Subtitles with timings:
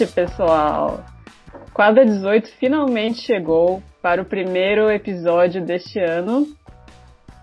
[0.00, 1.04] 2020, pessoal.
[1.74, 6.46] Quadra 18 finalmente chegou para o primeiro episódio deste ano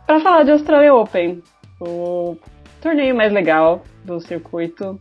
[0.06, 1.42] para falar de Australia Open,
[1.80, 2.36] o
[2.82, 5.00] torneio mais legal do circuito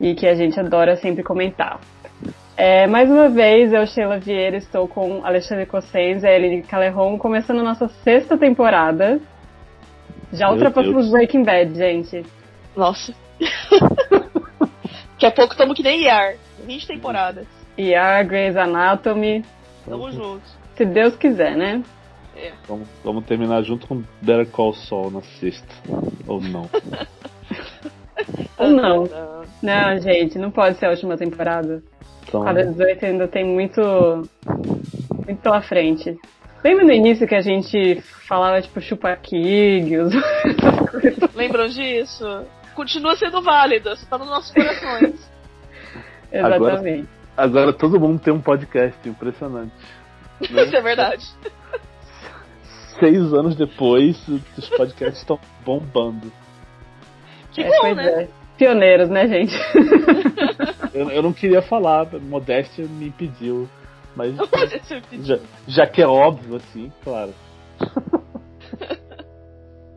[0.00, 1.80] e que a gente adora sempre comentar.
[2.56, 7.60] É, mais uma vez, eu, Sheila Vieira, estou com Alexandre Cossenza e Eline Calerron, começando
[7.60, 9.20] a nossa sexta temporada.
[10.32, 12.24] Já ultrapassamos Breaking Bad, gente.
[12.74, 13.12] Nossa.
[15.12, 16.45] Daqui a pouco estamos que nem ER.
[16.66, 17.46] 20 temporadas.
[17.78, 19.44] ER, Grey's Anatomy.
[19.84, 20.42] Tamo junto.
[20.76, 21.82] Se Deus quiser, né?
[22.36, 22.52] É.
[22.68, 25.74] Vamos, vamos terminar junto com Better Call Saul na sexta.
[26.26, 26.68] Ou não.
[28.58, 29.08] Ou não.
[29.62, 31.82] Não, gente, não pode ser a última temporada.
[32.28, 32.44] Então...
[32.44, 33.80] Cada 18 ainda tem muito,
[35.26, 36.18] muito pela frente.
[36.62, 40.12] Lembra no início que a gente falava, tipo, chupa Kigos?
[41.34, 42.44] Lembram disso?
[42.74, 45.35] Continua sendo válido, você tá nos nossos corações.
[46.32, 47.08] Exatamente.
[47.36, 49.72] Agora, agora, todo mundo tem um podcast, impressionante.
[50.50, 50.64] Né?
[50.64, 51.26] Isso é verdade.
[53.00, 56.30] Seis anos depois, os podcasts estão bombando.
[57.52, 58.24] Que é, bom, né?
[58.24, 58.28] É.
[58.58, 59.54] Pioneiros, né, gente?
[60.92, 63.66] eu, eu não queria falar, modéstia me impediu.
[64.14, 64.34] Mas
[65.22, 67.34] já, já que é óbvio, assim, claro.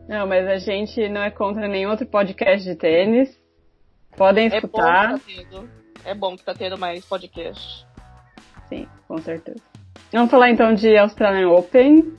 [0.06, 3.34] Não, mas a gente não é contra nenhum outro podcast de tênis.
[4.16, 5.14] Podem escutar.
[5.14, 5.64] É bom,
[6.04, 7.86] é bom que tá tendo mais podcast.
[8.68, 9.60] Sim, com certeza.
[10.12, 12.12] Vamos falar então de Australian Open.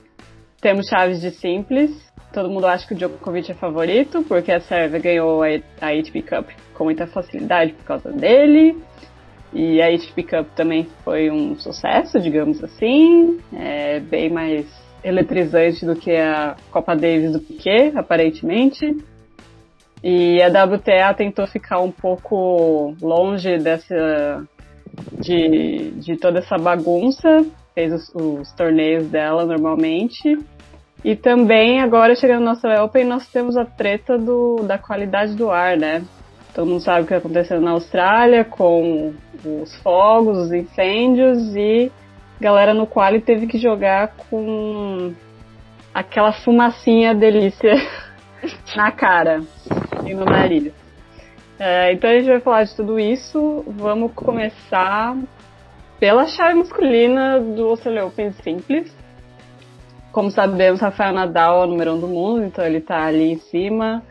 [0.60, 1.90] Temos chaves de simples.
[2.32, 5.48] Todo mundo acha que o Djokovic é favorito, porque a Sérvia ganhou a
[5.88, 8.76] ATP Cup com muita facilidade por causa dele.
[9.52, 13.38] E a ATP Cup também foi um sucesso, digamos assim.
[13.52, 14.66] É bem mais
[15.04, 18.96] eletrizante do que a Copa Davis do Piquet, aparentemente.
[20.02, 24.44] E a WTA tentou ficar um pouco longe dessa
[25.12, 30.36] de, de toda essa bagunça, fez os, os torneios dela normalmente
[31.04, 35.50] e também, agora chegando no nosso Open, nós temos a treta do, da qualidade do
[35.50, 36.04] ar, né?
[36.54, 39.12] Todo mundo sabe o que aconteceu na Austrália com
[39.44, 41.90] os fogos, os incêndios e
[42.40, 45.12] galera no quali teve que jogar com
[45.92, 47.74] aquela fumacinha delícia
[48.76, 49.42] na cara
[50.06, 50.72] e no nariz.
[51.58, 53.64] É, então a gente vai falar de tudo isso.
[53.66, 55.16] Vamos começar
[56.00, 58.92] pela chave masculina do Australian Open Simples.
[60.10, 63.38] Como sabemos, Rafael Nadal é o número um do mundo, então ele tá ali em
[63.38, 64.02] cima.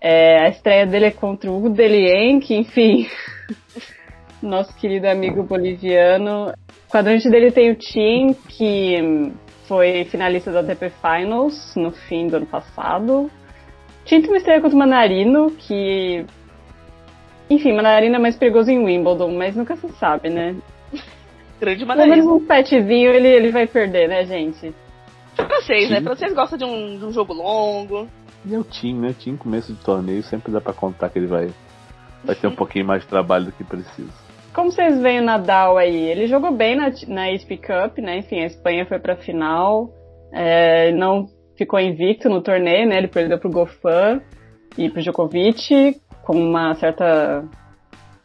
[0.00, 3.08] É, a estreia dele é contra o Hugo Delien, que, enfim,
[4.42, 6.52] nosso querido amigo boliviano.
[6.88, 9.32] O quadrante dele tem o Tim, que
[9.66, 13.30] foi finalista da ATP Finals no fim do ano passado.
[14.04, 16.24] Tem uma estreia contra o Manarino, que.
[17.48, 20.56] Enfim, Manarino é mais perigoso em Wimbledon, mas nunca se sabe, né?
[21.60, 22.14] Grande Manarino.
[22.14, 24.74] Pelo menos um petzinho ele, ele vai perder, né, gente?
[25.34, 26.00] Francês, né?
[26.00, 28.08] Francês gosta de um, de um jogo longo.
[28.44, 29.14] E é o Tim, né?
[29.18, 31.50] Tim, começo de torneio, sempre dá pra contar que ele vai,
[32.24, 34.10] vai ter um pouquinho mais de trabalho do que precisa.
[34.52, 35.96] Como vocês veem o Nadal aí?
[35.96, 38.18] Ele jogou bem na, na ATP Cup, né?
[38.18, 39.90] Enfim, a Espanha foi pra final.
[40.32, 41.26] É, não
[41.62, 42.98] ficou invicto no torneio, né?
[42.98, 44.20] Ele perdeu pro Goffin
[44.76, 47.44] e pro Djokovic com uma certa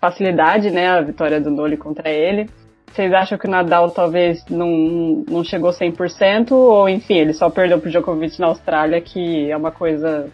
[0.01, 0.87] facilidade, né?
[0.87, 2.49] A vitória do Noli contra ele.
[2.91, 6.51] Vocês acham que o Nadal talvez não, não chegou 100%?
[6.51, 10.31] Ou, enfim, ele só perdeu pro Djokovic na Austrália, que é uma coisa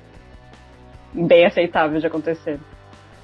[1.13, 2.59] bem aceitável de acontecer?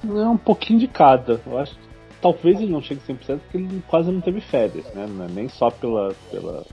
[0.04, 1.40] É um pouquinho de cada.
[1.46, 1.88] Eu acho que
[2.20, 5.06] talvez ele não chegue 100% porque ele quase não teve férias, né?
[5.06, 6.64] É nem só pela, pela,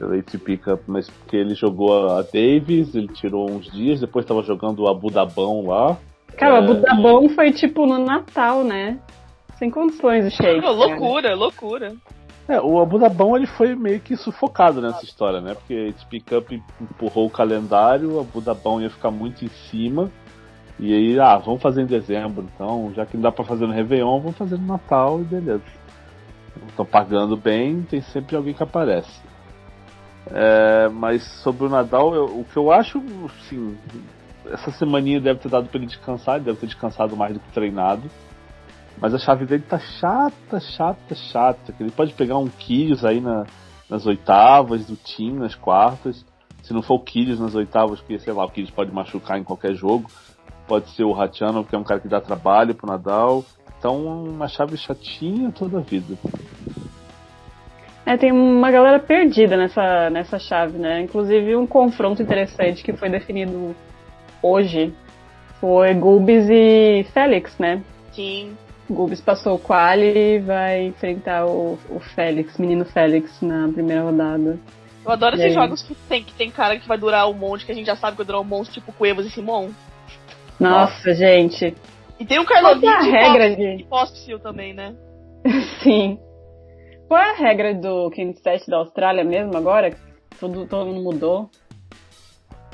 [0.00, 4.80] ATP Cup, mas porque ele jogou a Davis, ele tirou uns dias, depois estava jogando
[4.80, 5.96] o Abu Dabão lá.
[6.36, 8.98] Cara, o Abu é, Dabão foi tipo no Natal, né?
[9.58, 10.60] Sem condições o Shake.
[10.60, 11.94] loucura, loucura.
[12.48, 15.54] É, o Abu Dabão ele foi meio que sufocado nessa história, né?
[15.54, 20.10] Porque a Speak Up empurrou o calendário, o Abu Dabão ia ficar muito em cima.
[20.78, 23.72] E aí, ah, vamos fazer em dezembro, então, já que não dá pra fazer no
[23.72, 25.64] Réveillon, vamos fazer no Natal e beleza.
[26.68, 29.27] Estão pagando bem, tem sempre alguém que aparece.
[30.30, 33.76] É, mas sobre o Nadal, eu, o que eu acho, assim,
[34.46, 37.52] essa semaninha deve ter dado pra ele descansar, ele deve ter descansado mais do que
[37.52, 38.02] treinado.
[39.00, 41.74] Mas a chave dele tá chata, chata, chata.
[41.78, 43.46] Ele pode pegar um Kyrgios aí na,
[43.88, 46.24] nas oitavas, do Team nas quartas.
[46.62, 49.44] Se não for o Kyrgios nas oitavas, porque, sei lá, o Kyrgios pode machucar em
[49.44, 50.10] qualquer jogo.
[50.66, 53.44] Pode ser o Ratiano, que é um cara que dá trabalho pro Nadal.
[53.78, 56.18] Então, uma chave chatinha toda a vida.
[58.08, 61.02] É, tem uma galera perdida nessa, nessa chave, né?
[61.02, 63.76] Inclusive, um confronto interessante que foi definido
[64.42, 64.94] hoje
[65.60, 67.82] foi Gulbis e Félix, né?
[68.12, 68.56] Sim.
[68.88, 74.58] Gubis passou o quali e vai enfrentar o, o Félix, menino Félix, na primeira rodada.
[75.04, 75.52] Eu adoro E esses aí?
[75.52, 77.96] jogos que tem, que tem cara que vai durar um monte, que a gente já
[77.96, 79.68] sabe que vai durar um monte, tipo Cuevas e Simon.
[80.58, 81.74] Nossa, gente.
[82.18, 83.84] E tem Karlovic que é a regra de.
[83.84, 84.94] e também, né?
[85.84, 86.18] Sim.
[87.08, 89.96] Qual é a regra do King 7 da Austrália mesmo agora?
[90.38, 91.50] Tudo, todo mundo mudou.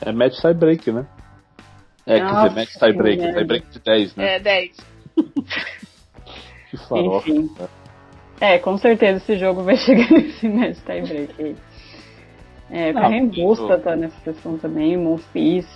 [0.04, 1.06] É match tie break, né?
[2.04, 4.34] É, quer Nossa, dizer, match tie break, tie break de 10, né?
[4.34, 4.76] É, 10.
[6.70, 7.30] Que farofa.
[7.30, 7.50] Enfim.
[7.58, 7.68] né?
[8.40, 11.56] É, com certeza esse jogo vai chegar nesse match tie-break aí.
[12.70, 15.66] É, o tem Busta tá nessa sessão também, o Monfils,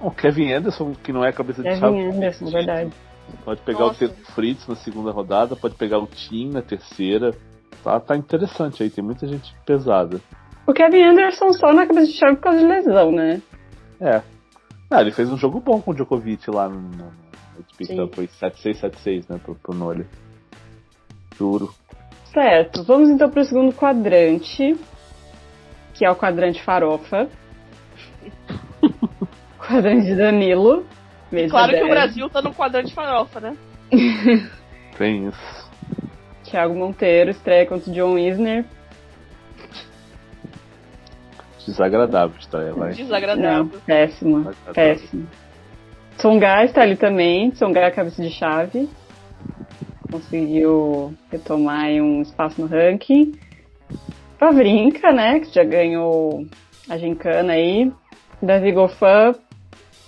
[0.00, 2.90] O Kevin Anderson, que não é cabeça de Kevin chave, Anderson, verdade.
[3.44, 4.06] pode pegar Nossa.
[4.06, 7.34] o Fritz na segunda rodada, pode pegar o Tim na terceira.
[7.82, 10.20] Tá, tá interessante aí, tem muita gente pesada.
[10.66, 13.40] O Kevin Anderson só na cabeça de chave por causa de lesão, né?
[14.00, 14.22] É.
[14.90, 17.12] Ah, ele fez um jogo bom com o Djokovic lá no, no,
[17.90, 20.06] no foi 7-6, 7-6, né, pro, pro Nole.
[21.36, 21.72] Juro.
[22.32, 24.76] Certo, vamos então pro segundo quadrante,
[25.94, 27.28] que é o quadrante farofa.
[29.58, 30.84] quadrante Danilo.
[31.50, 31.90] Claro que o 10.
[31.90, 33.56] Brasil tá no quadrante farofa, né?
[34.96, 35.57] Tem isso.
[36.50, 38.64] Thiago Monteiro estreia contra o John Isner.
[41.66, 42.90] Desagradável de estar vai.
[42.90, 43.80] Não, Desagradável.
[43.84, 44.74] péssimo, Desagradável.
[44.74, 45.26] péssimo.
[46.16, 48.88] Tsonga está ali também, Tsonga é cabeça de chave.
[50.10, 53.38] Conseguiu retomar um espaço no ranking.
[54.38, 56.46] Pavrinka, né, que já ganhou
[56.88, 57.92] a gincana aí.
[58.40, 59.34] Davi Goffin,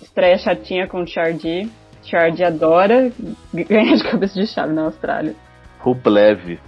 [0.01, 1.69] estreia chatinha com o Chardy.
[2.03, 3.11] Chardy adora
[3.53, 5.35] ganhar de cabeça de chave na Austrália.
[5.81, 6.59] Rublev.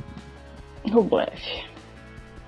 [0.92, 1.39] Rublev.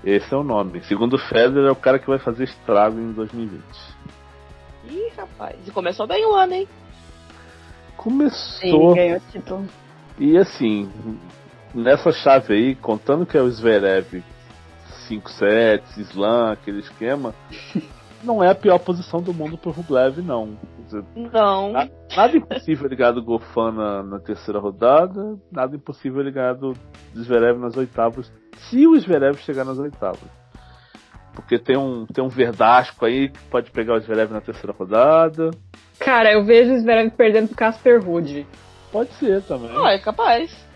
[0.04, 0.82] Esse é o nome.
[0.82, 3.62] Segundo o Federer, é o cara que vai fazer estrago em 2020.
[4.88, 5.56] Ih, rapaz.
[5.66, 6.68] E começou bem o ano, hein?
[6.68, 8.94] Sim, Começou.
[8.94, 9.66] ganhou o título.
[10.18, 10.90] E assim,
[11.74, 14.22] nessa chave aí, contando que é o Zverev
[15.08, 17.34] 5 sets, slam, aquele esquema,
[18.22, 20.56] não é a pior posição do mundo pro Rublev, não.
[21.14, 21.76] Não.
[21.76, 21.88] Ah.
[22.16, 26.74] Nada impossível ele ganhar do Gofan na, na terceira rodada, nada impossível ele ganhar do
[27.14, 30.28] Zverev nas oitavas, se o Zverev chegar nas oitavas.
[31.34, 35.50] Porque tem um, tem um Verdasco aí que pode pegar o Zverev na terceira rodada.
[35.98, 38.46] Cara, eu vejo o Zverev perdendo pro Casper Ruud.
[38.90, 39.70] Pode ser também.
[39.76, 40.66] Ah, é capaz.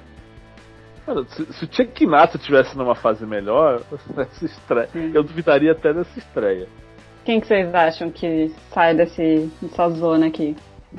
[1.06, 3.80] Cara, se, se o Tchekinato tivesse numa fase melhor,
[4.16, 5.12] essa estreia, Sim.
[5.14, 6.68] eu duvidaria até dessa estreia.
[7.24, 10.56] Quem que vocês acham que sai desse, dessa zona aqui?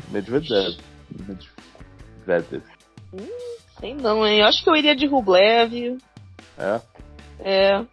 [0.09, 0.77] Medvedev.
[2.27, 2.63] Medvedev.
[3.79, 4.39] Sei não, hein?
[4.39, 5.97] Eu acho que eu iria de Rublev.
[6.57, 6.81] É.
[7.39, 7.85] É.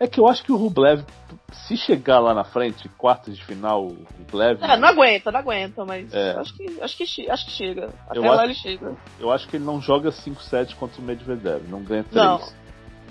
[0.00, 1.04] É que eu acho que o Rublev,
[1.52, 4.58] se chegar lá na frente, quartas de final, o Rublev.
[4.62, 6.32] Ah, não aguenta, não aguenta, mas É.
[6.32, 7.90] acho, que, acho, que, acho que chega.
[8.08, 8.96] Até Eu lá acho- ele chega.
[9.18, 12.14] Eu acho que ele não joga 5 sets contra o Medvedev, não ganha 3.
[12.24, 12.40] Não.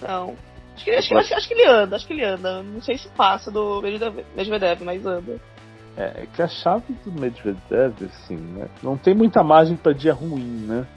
[0.01, 0.35] Não.
[0.79, 2.63] Acho que, acho, que- acho, acho que ele anda, acho que ele anda.
[2.63, 5.39] Não sei se passa do Medvedev, mas anda.
[5.98, 8.69] É, é que a chave do Medvedev, assim, né?
[8.81, 10.88] Não tem muita margem pra dia ruim, né?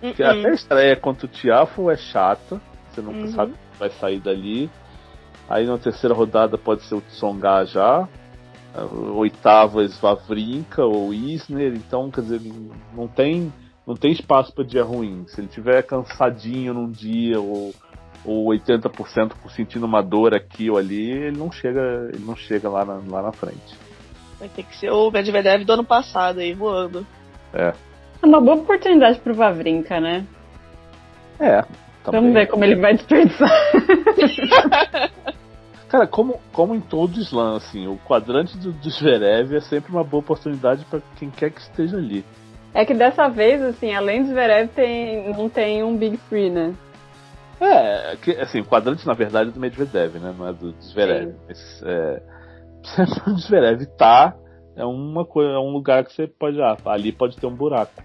[0.00, 0.30] Porque Uhum.
[0.30, 3.32] até a estreia contra o Tiafo é chata, você nunca Uhum.
[3.32, 4.70] sabe que vai sair dali.
[5.48, 8.08] Aí na terceira rodada pode ser o Tsonga já.
[9.14, 12.40] Oitavas Vavrinka ou Isner, então quer dizer,
[12.94, 13.52] não tem,
[13.86, 15.24] não tem espaço para dia ruim.
[15.28, 17.74] Se ele tiver cansadinho num dia ou,
[18.24, 22.68] ou 80% por sentindo uma dor aqui ou ali, ele não chega, ele não chega
[22.68, 23.74] lá na, lá na frente.
[24.38, 27.06] Vai ter que ser o Medvedev do ano passado aí, voando.
[27.54, 27.72] É
[28.22, 30.26] uma boa oportunidade pro Vavrinka, né?
[31.38, 31.62] É.
[32.04, 32.20] também.
[32.20, 33.50] Vamos ver como ele vai desperdiçar.
[35.88, 40.02] Cara, como, como em todo slam, assim, o quadrante do, do Zverev é sempre uma
[40.02, 42.24] boa oportunidade para quem quer que esteja ali.
[42.74, 46.74] É que dessa vez, assim, além do Zverev, tem, não tem um Big Free, né?
[47.60, 50.34] É, que, assim, o quadrante na verdade é do Medvedev, né?
[50.36, 51.34] Não é do Zverev.
[51.48, 52.22] Mas, é,
[53.30, 54.34] o Zverev tá,
[54.76, 58.02] é uma coisa, é um lugar que você pode, ah, ali pode ter um buraco.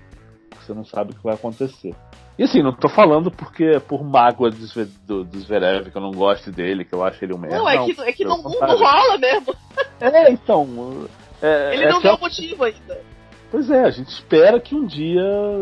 [0.61, 1.93] Você não sabe o que vai acontecer.
[2.37, 6.11] E assim, não tô falando porque por mágoa do, do, do Zverev, que eu não
[6.11, 7.57] gosto dele, que eu acho ele um merda.
[7.57, 9.53] não, é que, é que não, rola mesmo.
[10.01, 11.07] É, então.
[11.43, 12.99] É, Ele é não deu motivo ainda.
[13.51, 15.21] Pois é, a gente espera que um dia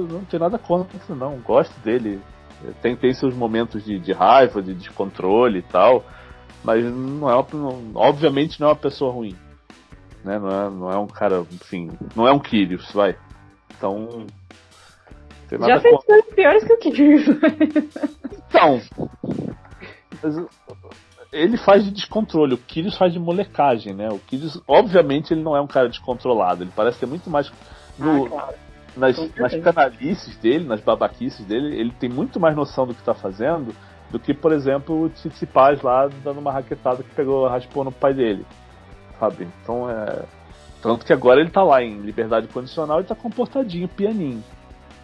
[0.10, 1.40] não tem nada contra isso, não.
[1.40, 2.22] Gosto dele.
[2.82, 6.04] Tem, tem seus momentos de, de raiva, de descontrole e tal,
[6.64, 9.36] mas não é não- obviamente não é uma pessoa ruim.
[10.24, 10.38] Né?
[10.38, 13.16] Não, é, não é um cara, enfim, não é um Kyrios, vai.
[13.78, 14.26] Então.
[15.48, 17.26] Tem nada Já fez coisas piores que o Kyrgios.
[18.50, 18.82] Então.
[20.22, 20.36] mas,
[21.32, 24.10] ele faz de descontrole, o Kyrios faz de molecagem, né?
[24.10, 27.52] O Kyrios, obviamente, ele não é um cara descontrolado, ele parece ter muito mais.
[27.98, 28.56] No, Ah, claro.
[29.00, 33.14] Nas, nas canalices dele, nas babaquices dele, ele tem muito mais noção do que tá
[33.14, 33.74] fazendo
[34.10, 38.14] do que, por exemplo, o Tsitsipas lá dando uma raquetada que pegou, raspou no pai
[38.14, 38.46] dele.
[39.20, 39.48] Sabe?
[39.62, 40.24] Então é.
[40.82, 44.44] Tanto que agora ele tá lá em liberdade condicional e tá comportadinho, pianinho.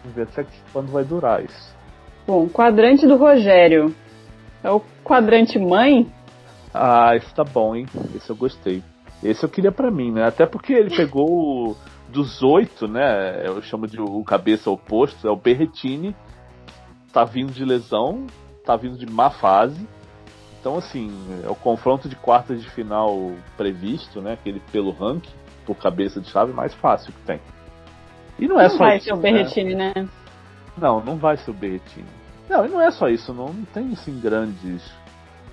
[0.02, 1.76] Vamos ver até quando vai durar isso.
[2.26, 3.94] Bom, quadrante do Rogério.
[4.64, 6.10] É o quadrante mãe?
[6.72, 7.86] Ah, esse tá bom, hein?
[8.14, 8.82] Esse eu gostei.
[9.22, 10.24] Esse eu queria para mim, né?
[10.26, 11.76] Até porque ele pegou
[12.16, 13.46] dos oito, né?
[13.46, 16.16] Eu chamo de o cabeça oposto, é o Berretini.
[17.12, 18.26] Tá vindo de lesão,
[18.64, 19.86] tá vindo de má fase.
[20.58, 21.10] Então, assim,
[21.44, 24.32] é o confronto de quartas de final previsto, né?
[24.32, 25.30] Aquele pelo ranking,
[25.66, 27.40] por cabeça de chave, mais fácil que tem.
[28.38, 29.04] E não é não só vai isso.
[29.04, 29.22] ser o né?
[29.22, 29.92] Berretini, né?
[30.76, 32.08] Não, não vai ser o Berretini.
[32.48, 34.82] Não, e não é só isso, não, não tem assim grandes.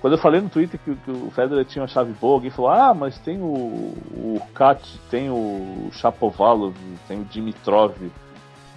[0.04, 2.70] Quando eu falei no Twitter que, que o Federer tinha uma chave boa, alguém falou:
[2.70, 4.78] Ah, mas tem o, o Kat,
[5.10, 6.74] tem o Chapovalov,
[7.08, 7.96] tem o Dimitrov.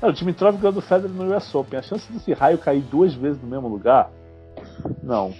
[0.01, 1.79] Não, o Dimitrov ganhou do Federer no US Open.
[1.79, 4.10] A chance desse raio cair duas vezes no mesmo lugar,
[5.03, 5.34] não,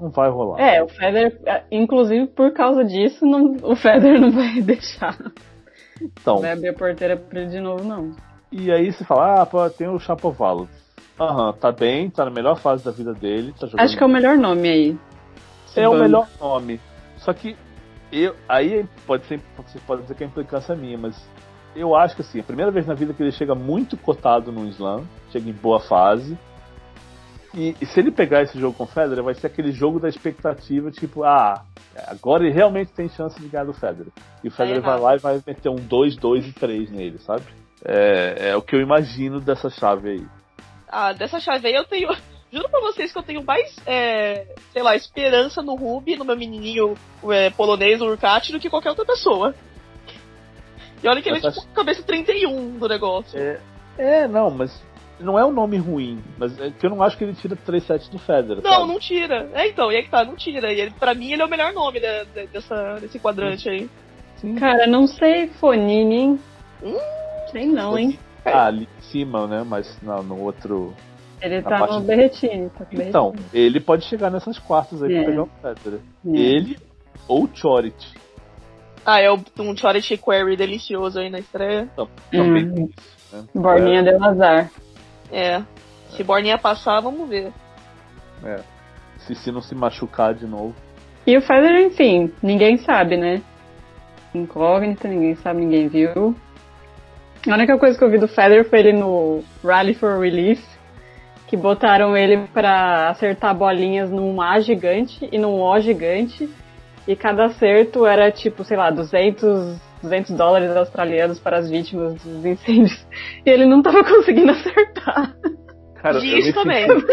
[0.00, 0.60] não vai rolar.
[0.60, 1.36] É, o Federer,
[1.72, 5.18] inclusive por causa disso, não, o Federer não vai deixar.
[6.00, 8.14] então, Vai abrir a porteira pra ele de novo, não.
[8.52, 10.68] e aí você fala: Ah, pô, tem o Chapovalov.
[11.18, 13.52] Aham, tá bem, tá na melhor fase da vida dele.
[13.58, 14.98] Tá jogando Acho que é o melhor nome aí.
[15.80, 16.80] É o melhor nome.
[17.18, 17.56] Só que
[18.10, 21.16] eu, aí pode ser, você pode dizer que é implicância minha, mas
[21.74, 24.66] eu acho que assim, a primeira vez na vida que ele chega muito cotado no
[24.68, 26.36] slam, chega em boa fase.
[27.54, 30.08] E, e se ele pegar esse jogo com o Federer, vai ser aquele jogo da
[30.08, 31.62] expectativa, tipo, ah,
[32.06, 34.12] agora ele realmente tem chance de ganhar do Federer.
[34.42, 35.02] E o Federer vai errado.
[35.02, 37.44] lá e vai meter um 2, 2 e 3 nele, sabe?
[37.84, 40.26] É, é o que eu imagino dessa chave aí.
[40.88, 42.08] Ah, dessa chave aí eu tenho.
[42.52, 46.36] Juro pra vocês que eu tenho mais, é, sei lá, esperança no Ruby, no meu
[46.36, 46.94] menininho
[47.30, 49.54] é, polonês, o Urkat, do que qualquer outra pessoa.
[51.02, 53.38] E olha que ele é tipo cabeça 31 do negócio.
[53.38, 53.58] É,
[53.96, 54.82] é, não, mas
[55.18, 57.82] não é um nome ruim, mas é que eu não acho que ele tira 3
[57.84, 58.62] sets do Federer.
[58.62, 58.88] Não, sabe?
[58.88, 59.48] não tira.
[59.54, 60.72] É, então, e aí que tá, não tira.
[60.72, 62.00] E ele, pra mim, ele é o melhor nome
[62.52, 63.88] dessa, desse quadrante aí.
[64.36, 64.56] Sim.
[64.56, 66.40] Cara, não sei Fonini, hein?
[66.82, 66.98] Hum.
[67.50, 68.18] Sei não, hein?
[68.44, 69.64] Ah, ali em cima, né?
[69.66, 70.94] Mas não, no outro.
[71.42, 72.70] Ele tá parte no de- Berretini.
[72.70, 75.22] Tá com Então, ele pode chegar nessas quartas aí É.
[75.22, 76.00] pra pegar o Federer.
[76.26, 76.30] É.
[76.38, 76.78] Ele
[77.26, 78.14] ou Chorit.
[79.04, 81.88] Ah, é o- um Charity Query delicioso aí na estreia.
[82.30, 82.88] Também Hum.
[83.32, 83.44] né?
[83.54, 84.70] Borninha deu azar.
[85.32, 85.62] É.
[86.10, 87.52] Se Borninha passar, vamos ver.
[88.44, 88.60] É, é.
[89.18, 90.74] Se, se não se machucar de novo.
[91.26, 93.40] E o Federer, enfim, ninguém sabe, né?
[94.34, 96.34] Incógnita, ninguém sabe, ninguém viu.
[97.48, 100.62] A única coisa que eu vi do Federer foi ele no Rally for Relief,
[101.52, 106.48] que botaram ele pra acertar bolinhas num A gigante e num O gigante,
[107.06, 112.42] e cada acerto era tipo, sei lá, 200, 200 dólares australianos para as vítimas dos
[112.46, 113.06] incêndios.
[113.44, 115.36] E ele não tava conseguindo acertar.
[115.96, 116.86] Cara, eu Isso me também.
[116.88, 117.04] senti,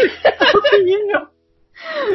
[0.72, 1.26] Horrível.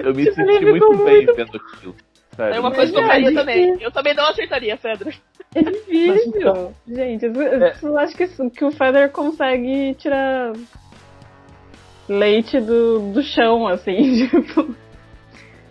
[0.03, 1.95] eu me Tipo, senti muito ficou bem muito- vendo aquilo.
[2.35, 3.39] Sério, É uma mas- coisa que eu é faria difícil.
[3.45, 3.77] também.
[3.83, 5.11] Eu também não acertaria, Fedra.
[5.53, 6.33] É difícil.
[6.35, 7.75] então- Gente, eu, É.
[7.83, 10.53] eu acho que, que o Federer consegue tirar
[12.07, 14.75] leite do, do chão, assim, tipo.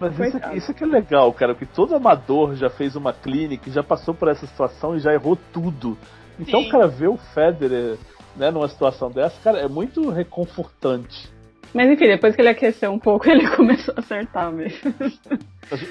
[0.00, 3.82] Mas isso, isso que é legal, cara, porque todo amador já fez uma clínica, já
[3.82, 5.96] passou por essa situação e já errou tudo.
[6.38, 6.68] Então, Sim.
[6.68, 7.96] cara, ver o Federer
[8.36, 11.32] né, numa situação dessa, cara, é muito reconfortante.
[11.72, 14.94] Mas enfim, depois que ele aqueceu um pouco, ele começou a acertar mesmo.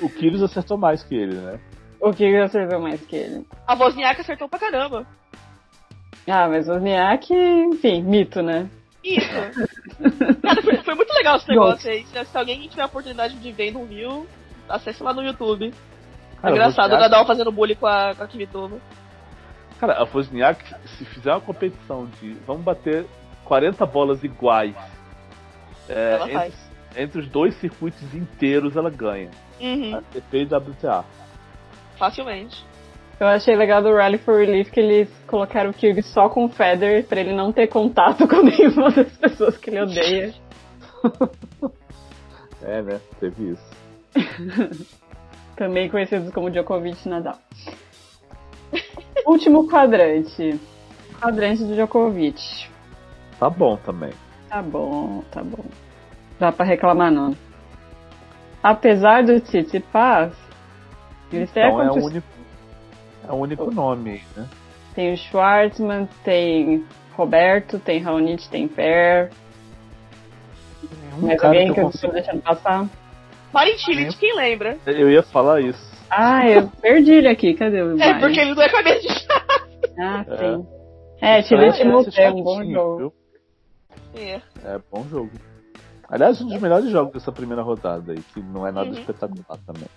[0.02, 1.60] O Kyrgios acertou mais que ele, né?
[2.00, 3.46] O que acertou mais que ele?
[3.66, 5.08] A Wozniak acertou pra caramba.
[6.28, 8.70] Ah, mas o Niak, enfim, mito, né?
[9.04, 9.28] Isso.
[10.42, 12.06] Cara, foi, foi muito legal esse negócio aí.
[12.06, 14.28] Se, se alguém tiver a oportunidade de ver e não viu,
[14.70, 15.74] acesse lá no YouTube.
[16.42, 18.78] Cara, Engraçado, o Nadal fazendo bullying com a, com a Kvitova.
[19.80, 20.64] Cara, a Wozniak,
[20.98, 23.06] se fizer uma competição de vamos bater
[23.44, 24.76] 40 bolas iguais
[25.90, 26.72] é, Ela entre, faz.
[26.96, 29.30] entre os dois circuitos inteiros, ela ganha.
[29.60, 31.06] Uhum, ATP e WTA.
[31.98, 32.66] facilmente.
[33.20, 36.50] Eu achei legal do Rally for Relief que eles colocaram o Kyrgios só com o
[36.50, 40.34] Federer pra ele não ter contato com nenhuma das pessoas que ele odeia.
[42.66, 43.02] É, né?
[43.20, 43.76] Teve isso.
[45.58, 47.38] Também conhecidos como Djokovic Nadal.
[49.26, 50.58] Último quadrante.
[51.20, 52.42] Quadrante do Djokovic.
[53.38, 54.12] Tá bom também.
[54.48, 55.66] Tá bom, tá bom.
[56.40, 57.36] Dá pra reclamar não.
[58.64, 60.32] Apesar do Tsitsipas,
[61.34, 62.28] eles têm Então a é o conquista- único,
[63.28, 64.48] é o único nome aí, né?
[64.96, 69.32] Tem o Schwartzman, tem Roberto, tem Raonic, tem Per.
[71.18, 72.88] Um Mais cara alguém que que eu eu consigo- estou deixando passar?
[73.54, 74.78] Marin Cilic, quem lembra?
[74.86, 75.94] Eu ia falar isso.
[76.10, 77.54] Ah, eu perdi ele aqui.
[77.54, 79.94] Cadê o É, porque ele não é cabeça de chave.
[80.00, 80.38] Ah, É.
[80.38, 80.68] sim.
[81.22, 81.84] É,
[82.24, 83.14] é um bom jogo.
[84.16, 84.42] É.
[84.66, 85.32] É bom jogo.
[86.10, 88.94] Aliás, um dos melhores jogos dessa primeira rodada aí, que não é nada Uhum.
[89.00, 89.88] espetacular também.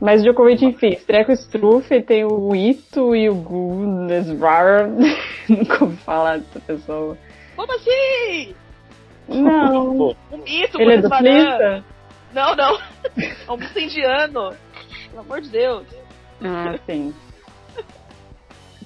[0.00, 4.88] Mas Djokovic, enfim, estreia com o Struff, tem o Ito e o Gunesvar.
[5.48, 7.18] Nunca ouvi falar dessa pessoa.
[7.56, 8.54] Como assim?
[9.28, 10.16] Não.
[10.30, 11.82] Um mito, Ele é?
[12.32, 12.78] Não, não.
[13.16, 14.54] É um mito indiano.
[15.10, 15.86] Pelo amor de Deus.
[16.42, 17.12] Ah, sim.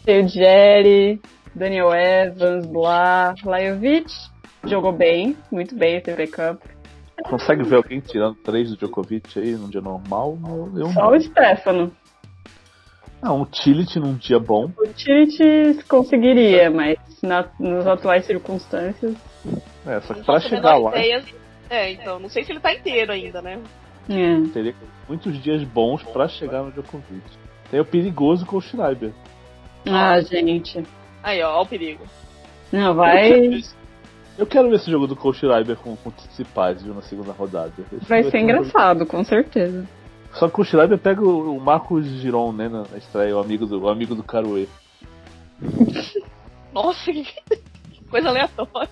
[0.04, 1.20] Tem o Jerry,
[1.54, 4.10] Daniel Evans, Blá, Lajovic.
[4.64, 6.62] Jogou bem, muito bem o TV Cup.
[7.22, 10.38] Consegue ver alguém tirando três do Djokovic aí num dia normal?
[10.44, 11.16] Eu, eu Só não.
[11.16, 11.92] o Stefano.
[13.20, 14.70] Ah, um Tillit num dia bom.
[14.76, 19.14] O Tirit conseguiria, mas na, nas atuais circunstâncias.
[19.86, 21.24] É, só que Não pra chegar lá, ideia.
[21.70, 23.60] É, então, não sei se ele tá inteiro ainda, né?
[24.10, 24.52] É.
[24.52, 24.74] teria
[25.08, 27.22] muitos dias bons pra chegar no Djokovic.
[27.70, 29.12] Tem o perigoso com o Schreiber.
[29.86, 30.82] Ah, gente.
[31.22, 32.04] Aí, ó, ó o perigo.
[32.72, 33.62] Não, vai.
[34.38, 37.32] Eu quero ver esse jogo do Coach Schreiber com, com o Tsitsipas, viu, na segunda
[37.32, 37.72] rodada.
[37.92, 39.86] Esse Vai ser jogo- engraçado, com certeza.
[40.32, 43.82] Só que o Schreiber pega o, o Marcos Giron, né, na estreia, o amigo do,
[43.82, 44.66] o amigo do Caruê.
[46.72, 47.26] Nossa, que
[48.10, 48.88] coisa aleatória.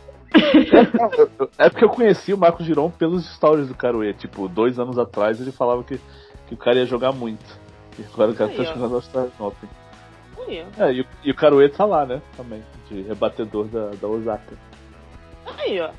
[1.59, 4.13] É porque eu conheci o Marcos Giron pelos stories do Caruê.
[4.13, 5.99] Tipo, dois anos atrás ele falava que,
[6.47, 7.59] que o cara ia jogar muito.
[7.99, 9.69] E agora o cara tá Aí, jogando Australian Open.
[10.47, 14.07] Aí, É, e, o- e o Caruê tá lá, né, também, de rebatedor da, da
[14.09, 14.53] Osaka.
[15.59, 15.91] Aí, ó.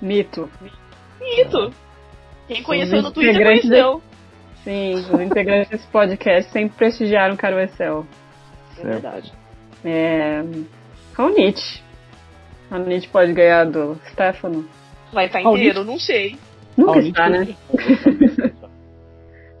[0.00, 0.50] Mito.
[1.20, 1.72] Mito.
[2.48, 4.02] Quem conheceu no Twitter conheceu.
[4.64, 8.06] Sim, os integrantes desse podcast sempre prestigiaram o Caruecel.
[8.78, 9.32] É verdade.
[9.84, 10.42] É.
[11.14, 11.60] Raonic.
[12.70, 14.68] Raonic pode ganhar do Stefano?
[15.12, 15.84] Vai estar Raonic- inteiro?
[15.84, 16.38] Não sei.
[16.76, 17.56] Nunca Raonic está, né?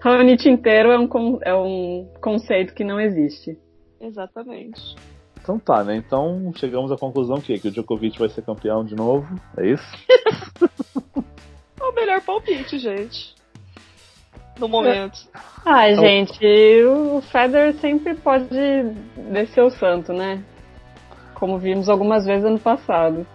[0.00, 3.58] Raonic inteiro é um, con- é um conceito que não existe.
[4.00, 4.94] Exatamente.
[5.42, 5.96] Então tá, né?
[5.96, 9.26] Então chegamos à conclusão que, que o Djokovic vai ser campeão de novo.
[9.56, 9.84] É isso?
[11.80, 13.34] É o melhor palpite, gente.
[14.58, 15.18] No momento.
[15.64, 16.38] Ah, Então- gente,
[16.84, 18.48] o Federer sempre pode
[19.32, 20.44] descer o santo, né?
[21.34, 23.26] Como vimos algumas vezes ano passado.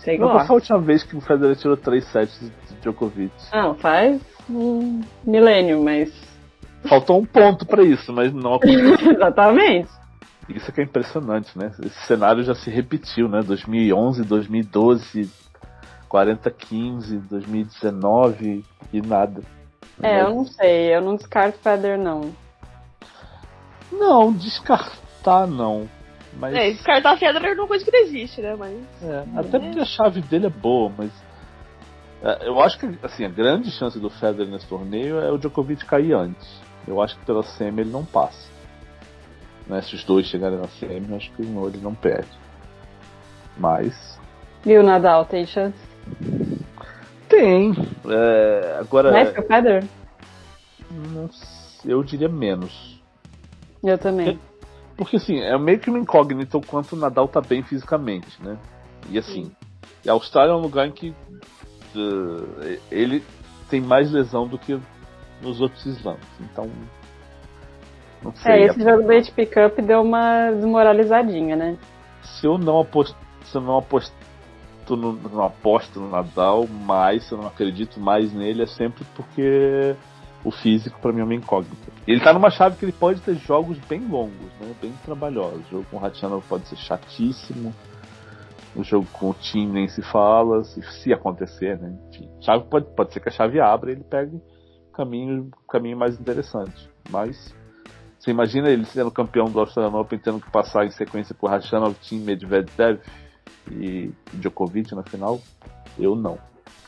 [0.00, 0.40] Sei Não lá.
[0.44, 3.32] foi a última vez que o Federer tirou três sets de Djokovic.
[3.52, 6.12] Não, faz um milênio, mas.
[6.88, 9.12] Faltou um ponto pra isso, mas não aconteceu.
[9.12, 9.88] Exatamente.
[10.48, 11.72] Isso que é impressionante, né?
[11.84, 13.42] Esse cenário já se repetiu, né?
[13.42, 15.30] 2011, 2012,
[16.08, 19.42] 40, 15, 2019 e nada.
[20.02, 22.32] É, eu não sei, eu não descarto o Federer, não.
[23.90, 25.88] Não, descartar não.
[26.38, 28.54] Mas É, descartar a Federer é uma coisa que não existe, né?
[28.56, 28.76] Mas.
[29.02, 31.10] É, até porque a chave dele é boa, mas
[32.22, 35.84] é, eu acho que assim, a grande chance do Federer nesse torneio é o Djokovic
[35.84, 36.60] cair antes.
[36.86, 38.48] Eu acho que pela semi ele não passa.
[39.66, 42.28] Né, se os dois chegarem na semi, acho que não, ele não perde.
[43.58, 44.18] Mas
[44.64, 45.78] E o Nadal tem chance?
[47.28, 47.74] tem.
[48.08, 49.84] É, agora Mais que o Federer?
[51.84, 53.00] eu diria menos.
[53.82, 54.38] Eu também.
[54.96, 58.56] Porque assim, é meio que uma incógnita o quanto o Nadal tá bem fisicamente, né?
[59.10, 59.52] E assim,
[60.04, 63.22] e a Austrália é um lugar em que uh, ele
[63.68, 64.78] tem mais lesão do que
[65.42, 66.20] nos outros slams.
[66.40, 66.70] Então.
[68.22, 68.64] Não É, sei.
[68.64, 71.76] esse jogo do HP Cup deu uma desmoralizadinha, né?
[72.22, 74.12] Se eu não aposto, se eu não aposto
[74.90, 79.94] no, não aposto no Nadal, mais se eu não acredito mais nele, é sempre porque
[80.44, 81.90] o físico pra mim é uma incógnita.
[82.06, 84.72] Ele tá numa chave que ele pode ter jogos bem longos, né?
[84.80, 85.66] Bem trabalhosos.
[85.66, 87.74] O jogo com o Ratchanov pode ser chatíssimo.
[88.76, 91.92] O jogo com o time nem se fala, se, se acontecer, né?
[92.10, 94.40] Enfim, chave pode, pode ser que a chave abra e ele pegue
[94.94, 96.88] caminho, caminho mais interessante.
[97.10, 97.54] Mas
[98.26, 101.94] você imagina ele sendo campeão do Australian Open tendo que passar em sequência por Ratchanov,
[102.02, 103.00] Tim Medvedev
[103.70, 105.40] e Djokovic na final?
[105.96, 106.36] Eu não.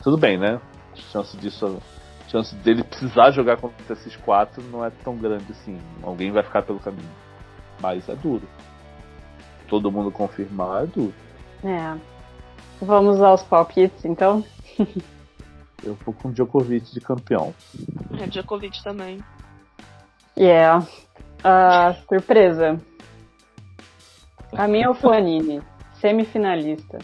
[0.03, 0.59] Tudo bem, né?
[0.91, 1.79] A chance disso,
[2.25, 5.79] a chance dele precisar jogar contra esses quatro não é tão grande assim.
[6.03, 7.09] Alguém vai ficar pelo caminho.
[7.79, 8.45] Mas é duro.
[9.69, 11.13] Todo mundo confirmar é duro.
[11.63, 11.97] É.
[12.81, 14.43] Vamos aos palpites, então?
[15.81, 17.53] Eu vou com Djokovic de campeão.
[18.19, 19.23] É, Djokovic também.
[20.37, 20.85] Yeah.
[21.43, 22.79] Ah, surpresa.
[24.57, 25.61] A minha é o Fuanini,
[25.93, 26.99] semifinalista.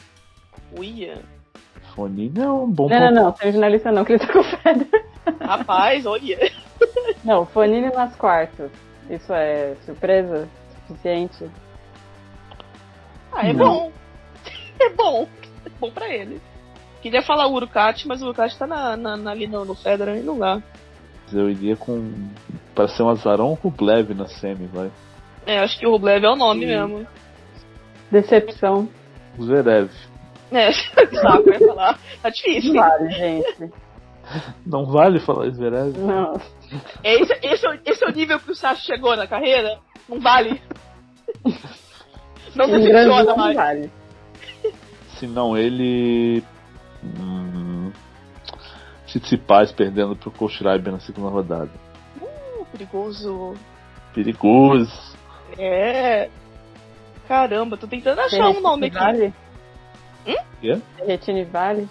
[0.78, 1.20] Uia.
[1.96, 5.06] Fonini é um bom Não, não, não, semifinalista não, que ele tá com o Federer.
[5.42, 6.52] Rapaz, olha.
[7.24, 8.70] Não, o Fuanini nas quartas.
[9.10, 10.48] Isso é surpresa
[10.88, 11.50] suficiente?
[13.32, 13.66] Ah, é Não.
[13.66, 13.92] bom.
[14.80, 15.28] É bom.
[15.66, 16.42] É bom pra ele.
[17.02, 20.18] Queria falar o Urkat, mas o Urkat tá na, na, na- ali no, no Federer
[20.18, 20.62] e não dá.
[21.34, 22.12] Eu iria com.
[22.74, 24.92] Para ser um azarão com o Blev na semi, vai.
[25.46, 26.66] É, acho que o Rublev é o nome Sim.
[26.68, 27.08] mesmo.
[28.12, 28.88] Decepção.
[29.42, 29.90] Zverev.
[30.52, 30.72] É,
[31.22, 32.00] saco, eu ia falar.
[32.22, 32.74] Tá difícil.
[32.74, 33.72] Vale, gente.
[34.66, 35.98] Não vale falar Zverev?
[35.98, 36.40] Não.
[37.04, 39.78] Esse, esse, é o- esse é o nível que o Sasha chegou na carreira?
[40.10, 40.62] Não vale.
[42.56, 43.56] Não decepciona não mais.
[43.56, 43.92] vale.
[45.20, 46.44] Se não ele.
[47.04, 47.45] Hum,
[49.20, 51.70] Tsitsipas perdendo pro Kohlschreiber na segunda rodada.
[52.22, 53.54] Uh, perigoso.
[54.14, 55.16] Perigoso.
[55.58, 56.30] É.
[57.28, 58.98] Caramba, tô tentando achar um nome aqui.
[58.98, 59.34] Vale?
[60.28, 60.36] Hum?
[60.60, 60.82] Quê?
[60.98, 61.88] Derretine Vale?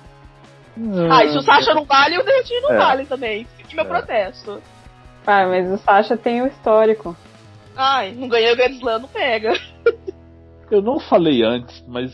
[1.10, 2.76] Ah, e se o Sasha não vale, o Derretini não É.
[2.78, 3.44] vale também.
[3.44, 3.88] Fica aqui meu É.
[3.88, 4.60] protesto.
[5.26, 7.16] Ah, mas o Sasha tem o histórico.
[7.76, 9.52] Ai, não ganhei o Grand Slam, não pega.
[10.70, 12.12] Eu não falei antes, mas.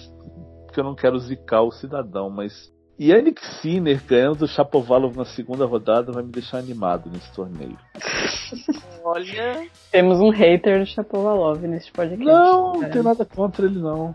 [0.67, 2.71] Porque eu não quero zicar o cidadão, mas.
[3.01, 7.79] Yannick Sinner ganhando do Chapovalov na segunda rodada vai me deixar animado nesse torneio.
[9.03, 9.67] Olha.
[9.91, 12.25] Temos um hater do Chapovalov neste podcast.
[12.25, 12.89] Não, não É.
[12.91, 14.15] tem nada contra ele não.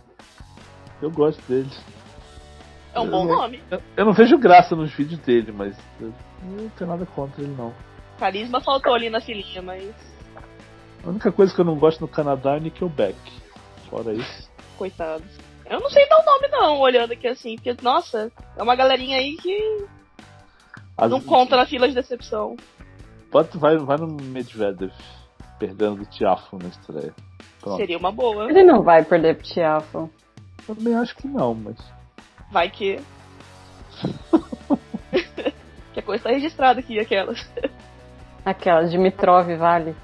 [1.02, 1.69] Eu gosto dele.
[2.93, 3.62] É um bom nome.
[3.71, 7.54] Eu- Eu não vejo graça nos vídeos dele, mas eu não tenho nada contra ele
[7.58, 7.74] não.
[8.19, 9.84] Carisma faltou ali na filinha, mas.
[11.04, 13.17] A única coisa que eu não gosto no Canadá é Nickelback.
[13.89, 14.50] Fora isso.
[14.78, 15.24] Coitado.
[15.69, 19.17] Eu não sei dar o nome, não, olhando aqui assim, porque, nossa, é uma galerinha
[19.17, 19.86] aí que
[20.97, 22.56] As- não conta na fila de decepção.
[23.32, 24.91] Bota, vai, vai no Medvedev,
[25.60, 27.13] perdendo do Tiafo na estreia.
[27.60, 27.78] Pronto.
[27.78, 28.49] Seria uma boa.
[28.49, 30.10] Ele não vai perder pro Tiafo.
[30.67, 31.78] Também acho que não, mas.
[32.51, 32.99] Vai que.
[35.93, 37.49] que a coisa tá registrada aqui, aquelas.
[38.45, 39.95] Aquela Dimitrov Vale.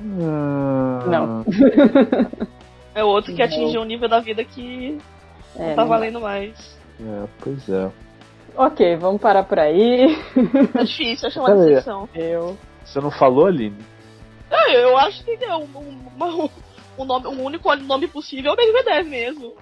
[0.00, 1.44] Não.
[2.96, 3.46] É outro que Não.
[3.46, 4.98] atingiu um nível da vida que
[5.54, 6.78] É, não tá não valendo mais.
[6.98, 7.90] É, pois é.
[8.56, 10.16] Ok, vamos parar por aí.
[10.72, 11.68] Tá difícil achar uma Pera aí.
[11.68, 12.08] decepção.
[12.14, 12.56] Eu.
[12.84, 13.84] Você não falou, Aline?
[14.50, 16.50] Ah, eu acho que é um, um,
[16.98, 19.52] um nome, um único nome possível é o Medvedev mesmo.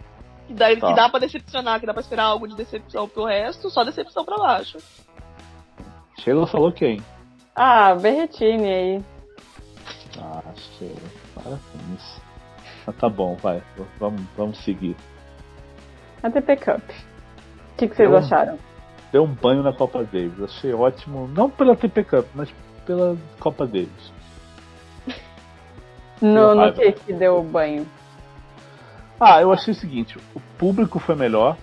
[0.46, 0.86] Que dá, Tá.
[0.88, 4.24] que dá pra decepcionar, que dá pra esperar algo de decepção pro resto, só decepção
[4.24, 4.78] pra baixo.
[6.20, 7.02] Sheila falou quem?
[7.56, 9.02] Ah, Berretini aí.
[10.20, 10.42] Ah,
[10.78, 10.94] Sheila.
[11.34, 12.22] Para com isso.
[12.86, 13.62] Mas tá bom, vai.
[13.98, 14.96] Vamos, vamos seguir.
[16.22, 16.82] A TP Cup.
[16.82, 18.58] O que, que vocês Eu- acharam?
[19.12, 20.42] Deu um banho na Copa Davis.
[20.42, 21.28] Achei ótimo.
[21.28, 22.52] Não pela TP Cup, mas
[22.84, 24.12] pela Copa Davis.
[26.22, 27.86] No, no que que deu o banho?
[29.20, 31.56] Ah, eu achei o seguinte, o público foi melhor.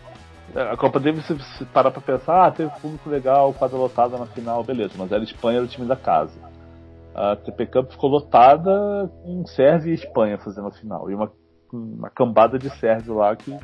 [0.53, 4.25] A Copa Davis, se você parar pra pensar, ah, teve público legal, quadra lotada na
[4.25, 6.33] final, beleza, mas era Espanha, era o time da casa.
[7.13, 11.09] A TP Cup ficou lotada com Sérvia e Espanha fazendo a final.
[11.09, 11.31] E uma,
[11.71, 13.57] uma cambada de Sérvio lá que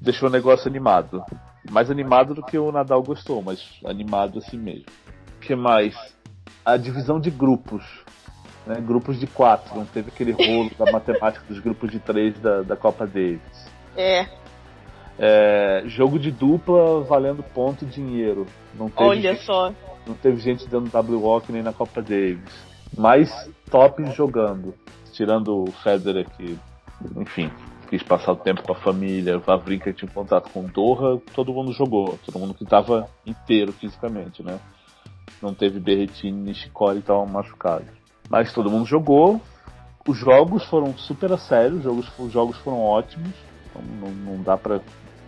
[0.00, 1.22] deixou o negócio animado.
[1.70, 4.86] Mais animado do que o Nadal gostou, mas animado assim mesmo.
[5.36, 5.94] O que mais?
[6.64, 7.84] A divisão de grupos.
[8.66, 8.80] Né?
[8.80, 9.76] Grupos de quatro.
[9.76, 13.70] Não teve aquele rolo da matemática dos grupos de três da, da Copa Davis.
[13.96, 14.26] É,
[15.18, 18.46] É, jogo de dupla valendo ponto e dinheiro.
[18.74, 19.72] Não teve, olha só.
[20.08, 22.52] Não teve gente dando W-Walk nem na Copa Davis.
[22.96, 24.74] Mais tops jogando.
[25.12, 26.58] Tirando o Federer que,
[27.16, 27.50] enfim,
[27.88, 32.18] quis passar o tempo com a família, Vavrinka tinha contato com Doha, todo mundo jogou.
[32.24, 34.58] Todo mundo que estava inteiro fisicamente, né?
[35.42, 37.88] Não teve Berretini Nishikori que estavam machucados.
[38.30, 39.40] Mas todo mundo jogou.
[40.06, 43.32] Os jogos foram super a sério, os jogos, os jogos foram ótimos.
[43.66, 44.80] Então não, não dá pra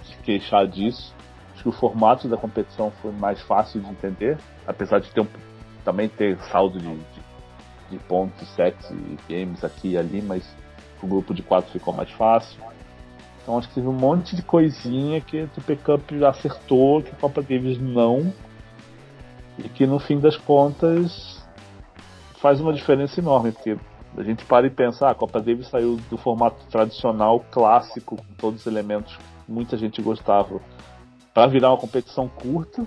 [0.05, 1.14] se queixar disso.
[1.53, 4.38] Acho que o formato da competição foi mais fácil de entender,
[4.70, 5.26] apesar de ter um,
[5.85, 7.22] também ter saldo de, de,
[7.90, 10.44] de pontos, sets e games aqui e ali, mas
[11.02, 12.61] o grupo de quatro ficou mais fácil.
[13.42, 17.42] Então acho que teve um monte de coisinha que TP Cup acertou, que a Copa
[17.42, 18.33] Davis não.
[19.59, 21.44] E que no fim das contas
[22.40, 23.76] faz uma diferença enorme, porque
[24.16, 28.35] a gente para e pensa, ah, a Copa Davis saiu do formato tradicional, clássico, com
[28.38, 30.61] todos os elementos que muita gente gostava,
[31.35, 32.87] para virar uma competição curta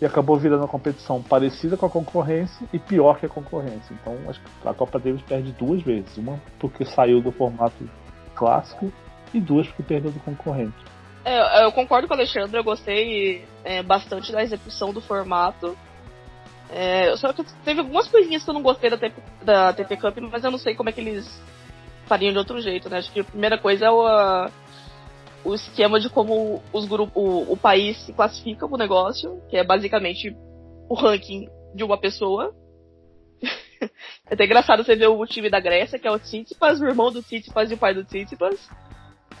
[0.00, 3.92] e acabou virando uma competição parecida com a concorrência e pior que a concorrência.
[3.94, 7.88] Então acho que a Copa Davis perde duas vezes, uma porque saiu do formato
[8.34, 8.92] clássico
[9.34, 10.76] e duas porque perdeu do concorrente.
[11.24, 15.76] É, eu concordo com o Alexandre, eu gostei é, bastante da execução do formato.
[16.70, 20.16] É, só que teve algumas coisinhas que eu não gostei da TP, da TP Cup,
[20.30, 21.28] mas eu não sei como é que eles
[22.06, 22.98] fariam de outro jeito, né?
[22.98, 24.50] Acho que a primeira coisa é o, a-
[25.44, 29.64] o esquema de como os grupos, o, o país se classifica pro negócio, que é
[29.64, 30.36] basicamente
[30.88, 32.54] o ranking de uma pessoa.
[33.80, 37.12] é até engraçado você ver o time da Grécia, que é o Tsitsipas, o irmão
[37.12, 38.68] do Tsitsipas e o pai do Tsitsipas.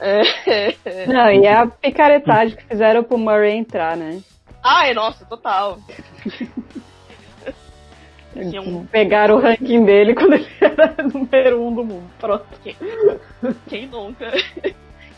[0.00, 0.22] É,
[1.06, 4.22] Não, e a picaretagem que fizeram pro Murray entrar, né?
[4.62, 5.78] Ai, nossa, total.
[8.36, 8.86] Assim, é um...
[8.86, 12.10] Pegaram o ranking dele quando ele era número um do mundo.
[12.20, 12.46] Pronto.
[12.62, 12.76] Quem,
[13.68, 14.30] quem nunca?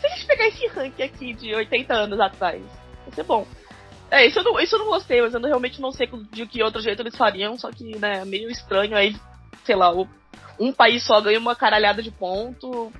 [0.01, 2.61] Se a gente pegar esse ranking aqui de 80 anos atrás,
[3.05, 3.45] vai ser bom.
[4.09, 6.63] É, isso eu não, isso eu não gostei, mas eu realmente não sei de que
[6.63, 9.15] outro jeito eles fariam, só que, né, meio estranho aí,
[9.63, 9.93] sei lá,
[10.59, 12.91] um país só ganha uma caralhada de ponto.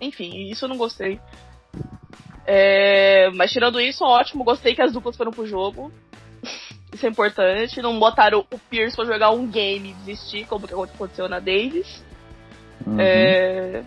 [0.00, 1.18] Enfim, isso eu não gostei.
[2.46, 5.90] É, mas tirando isso, ótimo, gostei que as duplas foram pro jogo.
[6.92, 7.80] Isso é importante.
[7.80, 12.04] Não botaram o Pierce pra jogar um game e desistir, como que aconteceu na Davis.
[12.84, 12.96] Uhum.
[12.98, 13.84] É...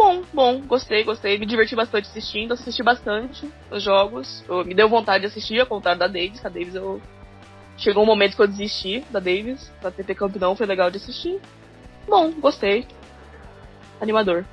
[0.00, 1.36] Bom, bom, gostei, gostei.
[1.36, 4.42] Me diverti bastante assistindo, assisti bastante os jogos.
[4.48, 6.42] Eu, me deu vontade de assistir, ao contrário da Davis.
[6.42, 7.02] A Davis eu.
[7.76, 9.70] Chegou um momento que eu desisti da Davis.
[9.82, 11.38] Da TP Campeão foi legal de assistir.
[12.08, 12.86] Bom, gostei.
[14.00, 14.46] Animador.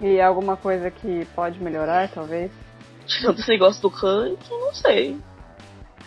[0.00, 2.50] E alguma coisa que pode melhorar, talvez?
[3.06, 5.16] Tirando esse negócio do ranking, não sei.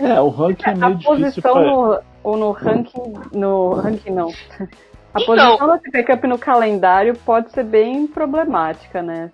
[0.01, 1.61] É, o ranking é meio a difícil posição pra...
[1.61, 3.13] no, ou no ranking.
[3.31, 4.33] No ranking não.
[5.13, 9.29] A Então- posição da TP Cup no calendário pode ser bem problemática, né?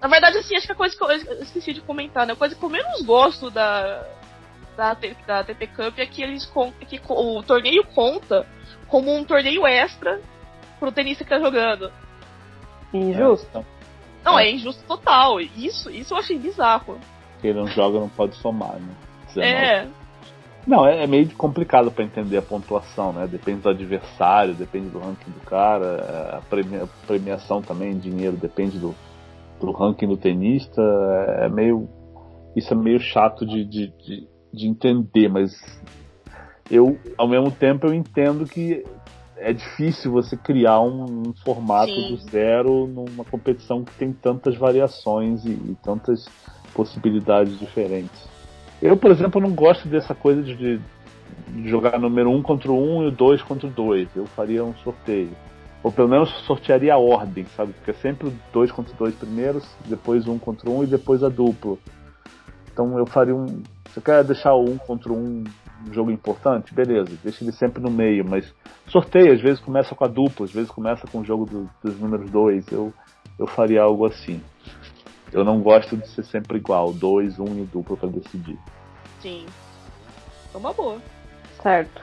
[0.00, 1.10] Na verdade, assim, acho que a coisa que eu,
[1.42, 2.32] esqueci de comentar, né?
[2.32, 4.02] A coisa que eu menos gosto da,
[4.76, 6.50] da, da TP Cup é que eles
[6.88, 8.46] que o torneio conta
[8.88, 10.20] como um torneio extra
[10.78, 11.92] pro tenista que tá jogando.
[12.92, 13.46] Injusto.
[13.50, 15.40] Então, Não, é, injusto total.
[15.40, 16.98] Isso, isso eu achei bizarro.
[17.40, 18.94] quem não joga não pode somar, né?
[19.34, 19.46] 19.
[19.46, 19.86] É,
[20.66, 23.26] Não, é, é meio complicado pra entender a pontuação, né?
[23.26, 28.94] Depende do adversário, depende do ranking do cara, a premia- premiação também, dinheiro, depende do,
[29.60, 30.82] do ranking do tenista.
[31.38, 31.88] É meio.
[32.54, 35.52] Isso é meio chato de, de, de, de entender, mas
[36.70, 38.84] eu, ao mesmo tempo, eu entendo que
[39.38, 42.08] é difícil você criar um, um formato Sim.
[42.08, 46.30] do zero numa competição que tem tantas variações e, e tantas
[46.74, 48.29] possibilidades diferentes.
[48.80, 50.54] Eu, por exemplo, não gosto dessa coisa de,
[51.48, 54.08] de jogar número um contra um e o dois contra o dois.
[54.16, 55.30] Eu faria um sorteio.
[55.82, 57.72] Ou pelo menos sortearia a ordem, sabe?
[57.72, 61.28] Porque é sempre o dois contra dois primeiros, depois um contra um e depois a
[61.28, 61.76] dupla.
[62.72, 63.62] Então eu faria um.
[63.88, 65.44] Você quer deixar o um contra um
[65.88, 66.74] um jogo importante?
[66.74, 68.54] Beleza, deixa ele sempre no meio, mas
[68.86, 71.98] sorteio, às vezes começa com a dupla, às vezes começa com o jogo do- dos
[71.98, 72.70] números dois.
[72.70, 72.92] Eu,
[73.38, 74.42] eu faria algo assim.
[75.32, 78.58] Eu não gosto de ser sempre igual, dois, um e dupla para decidir.
[79.20, 79.46] sim.
[80.52, 80.98] É uma boa.
[81.62, 82.02] Certo.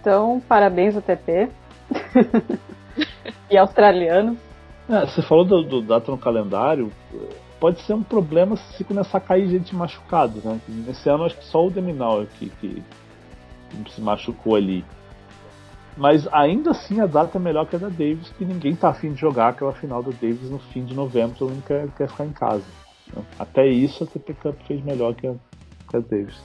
[0.00, 1.48] Então, parabéns ao TP.
[3.50, 4.36] e australiano.
[4.88, 6.92] É, você falou do, do data no calendário,
[7.60, 10.60] pode ser um problema se começar a cair gente machucada, né?
[10.68, 12.82] Nesse ano acho que só o Deminal que, que
[13.90, 14.84] se machucou ali.
[15.96, 19.12] Mas ainda assim a data é melhor que a da Davis, que ninguém tá afim
[19.12, 22.24] de jogar aquela final da Davis no fim de novembro, todo mundo quer, quer ficar
[22.24, 22.64] em casa.
[23.14, 23.22] né?
[23.38, 25.34] Até isso a TP Cup fez melhor que a,
[25.88, 26.40] que a Davis.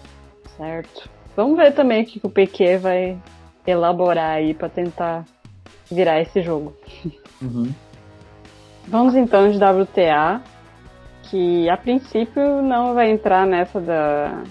[0.56, 1.10] Certo.
[1.36, 3.18] Vamos ver também o que o PQ vai
[3.66, 5.26] elaborar aí pra tentar
[5.90, 6.76] virar esse jogo.
[7.42, 7.74] Uhum.
[8.88, 10.42] Vamos então de WTA,
[11.24, 14.44] que a princípio não vai entrar nessa da,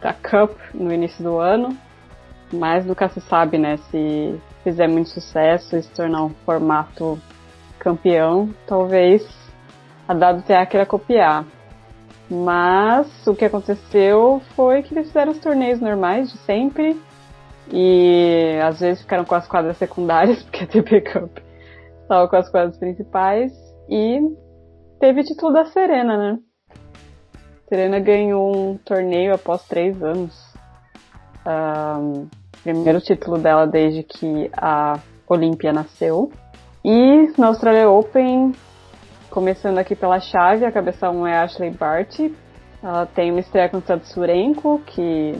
[0.00, 1.76] da Cup no início do ano,
[2.54, 3.76] mas nunca se sabe, né?
[3.90, 7.18] Se fizer muito sucesso e se tornar um formato
[7.78, 9.26] campeão, talvez
[10.08, 11.44] a WTA queira copiar.
[12.30, 16.98] Mas o que aconteceu foi que eles fizeram os torneios normais de sempre
[17.70, 21.38] e às vezes ficaram com as quadras secundárias, porque a TP Cup
[22.02, 23.52] estava com as quadras principais
[23.88, 24.20] e
[24.98, 26.38] teve título da Serena, né?
[27.68, 30.54] Serena ganhou um torneio após três anos.
[31.46, 32.28] Ahn,
[32.64, 34.98] primeiro título dela desde que a
[35.28, 36.32] Olímpia nasceu.
[36.82, 38.52] E na Australia Open,
[39.30, 42.34] começando aqui pela chave, a cabeça 1 é Ashley Barty.
[42.82, 45.38] Ela tem uma estreia contra a Tsurenko, que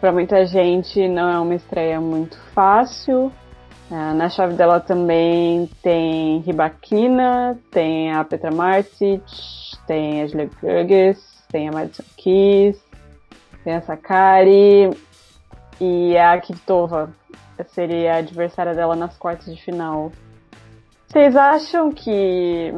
[0.00, 3.32] para muita gente não é uma estreia muito fácil.
[3.90, 9.22] Ah, na chave dela também tem Ribakina, tem a Petra Martic,
[9.86, 12.80] tem a Julia Burgess, tem a Madison Keys,
[13.64, 14.90] tem a Sakari
[15.80, 17.12] e a Kvitova
[17.68, 20.12] seria a adversária dela nas quartas de final.
[21.06, 22.74] Vocês acham que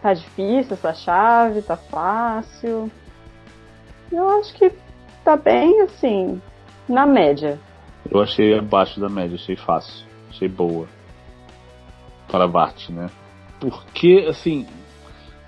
[0.00, 1.62] tá difícil essa chave?
[1.62, 2.90] Tá fácil?
[4.10, 4.72] Eu acho que
[5.24, 6.40] tá bem assim,
[6.88, 7.58] na média.
[8.10, 10.86] Eu achei abaixo da média, achei fácil, achei boa.
[12.30, 13.10] Para a Bart, né?
[13.60, 14.66] Porque, assim,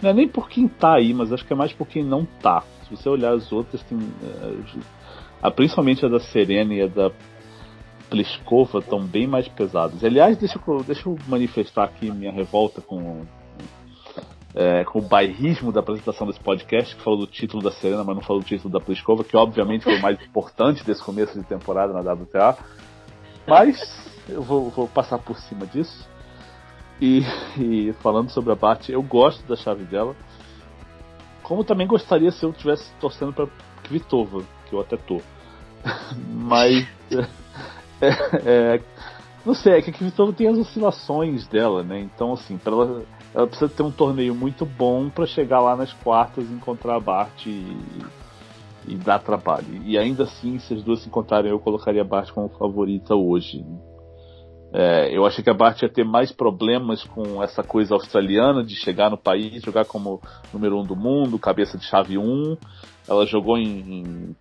[0.02, 2.26] não é nem por quem tá aí, mas acho que é mais por quem não
[2.42, 2.62] tá.
[2.84, 4.54] Se você olhar as outras, tem, eh,
[5.42, 7.10] a, principalmente a da Serena e a da
[8.10, 10.02] Pliskova estão bem mais pesadas.
[10.04, 13.24] Aliás, deixa eu, deixa eu manifestar aqui minha revolta com,
[14.54, 18.16] é, com o bairrismo da apresentação desse podcast, que falou do título da Serena, mas
[18.16, 21.46] não falou do título da Pliskova, que obviamente foi o mais importante desse começo de
[21.46, 22.58] temporada na WTA.
[23.46, 23.78] Mas
[24.28, 26.08] eu vou, vou passar por cima disso.
[27.00, 27.22] E,
[27.56, 30.14] e, falando sobre a Bart, eu gosto da chave dela.
[31.42, 33.48] Como também gostaria se eu tivesse torcendo para
[33.84, 35.20] Kvitova, que eu até tô.
[36.32, 36.86] Mas.
[38.02, 38.80] É, é,
[39.44, 42.00] não sei, é que a Kvitova tem as oscilações dela, né?
[42.00, 43.02] Então, assim, pra ela,
[43.34, 47.00] ela precisa ter um torneio muito bom para chegar lá nas quartas e encontrar a
[47.00, 47.76] Bart e,
[48.88, 49.82] e dar trabalho.
[49.84, 53.64] E ainda assim, se as duas se encontrarem, eu colocaria a Bart como favorita hoje.
[54.72, 58.76] É, eu achei que a Bart ia ter mais problemas com essa coisa australiana de
[58.76, 60.20] chegar no país, jogar como
[60.52, 62.22] número um do mundo, cabeça de chave 1.
[62.22, 62.56] Um.
[63.10, 64.36] Ela jogou em, em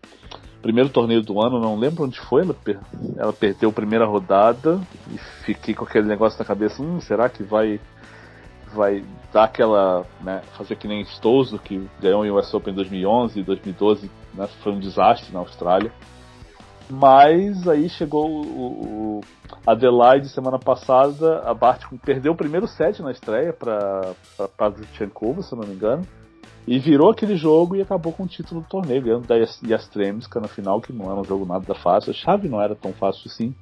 [0.61, 2.79] primeiro torneio do ano, não lembro onde foi, ela, per
[3.17, 4.79] ela perdeu a primeira rodada
[5.11, 7.79] e fiquei com aquele negócio na cabeça, hum, será que vai
[8.71, 9.03] vai
[9.33, 13.43] dar aquela, né, fazer que nem Stouzo, que ganhou em US Open em 2011 e
[13.43, 15.91] 2012, né, foi um desastre na Austrália.
[16.87, 19.21] Mas aí chegou o, o
[19.65, 24.13] Adelaide semana passada, a Bart perdeu o primeiro set na estreia para
[24.57, 26.05] Pavlyuchenkova, se eu não me engano.
[26.69, 30.47] E virou aquele jogo e acabou com o título do torneio, ganhando da Yastremska na
[30.47, 32.11] final, que não era um jogo nada fácil.
[32.11, 33.55] A chave não era tão fácil assim.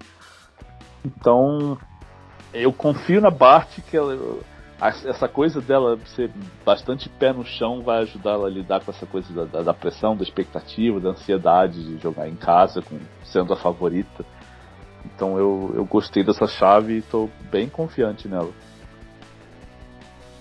[1.06, 1.78] Então,
[2.54, 4.41] eu confio na Bart que ela,
[4.82, 6.30] essa coisa dela ser
[6.65, 10.13] bastante pé no chão vai ajudar ela a lidar com essa coisa da, da pressão,
[10.13, 14.26] da expectativa, da ansiedade de jogar em casa, com, sendo a favorita.
[15.06, 18.52] Então eu, eu gostei dessa chave e estou bem confiante nela.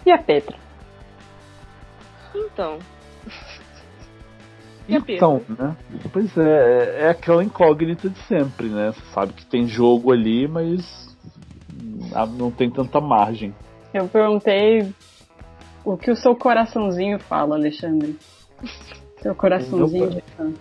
[0.04, 0.65] E a Petra?
[2.36, 2.78] Então.
[4.88, 5.76] então, né?
[6.12, 8.92] Pois é, é, é aquela incógnita de sempre, né?
[8.92, 11.16] Você sabe que tem jogo ali, mas
[12.36, 13.54] não tem tanta margem.
[13.92, 14.92] Eu perguntei
[15.84, 18.18] o que o seu coraçãozinho fala, Alexandre.
[19.22, 20.52] Seu coraçãozinho meu, de fã.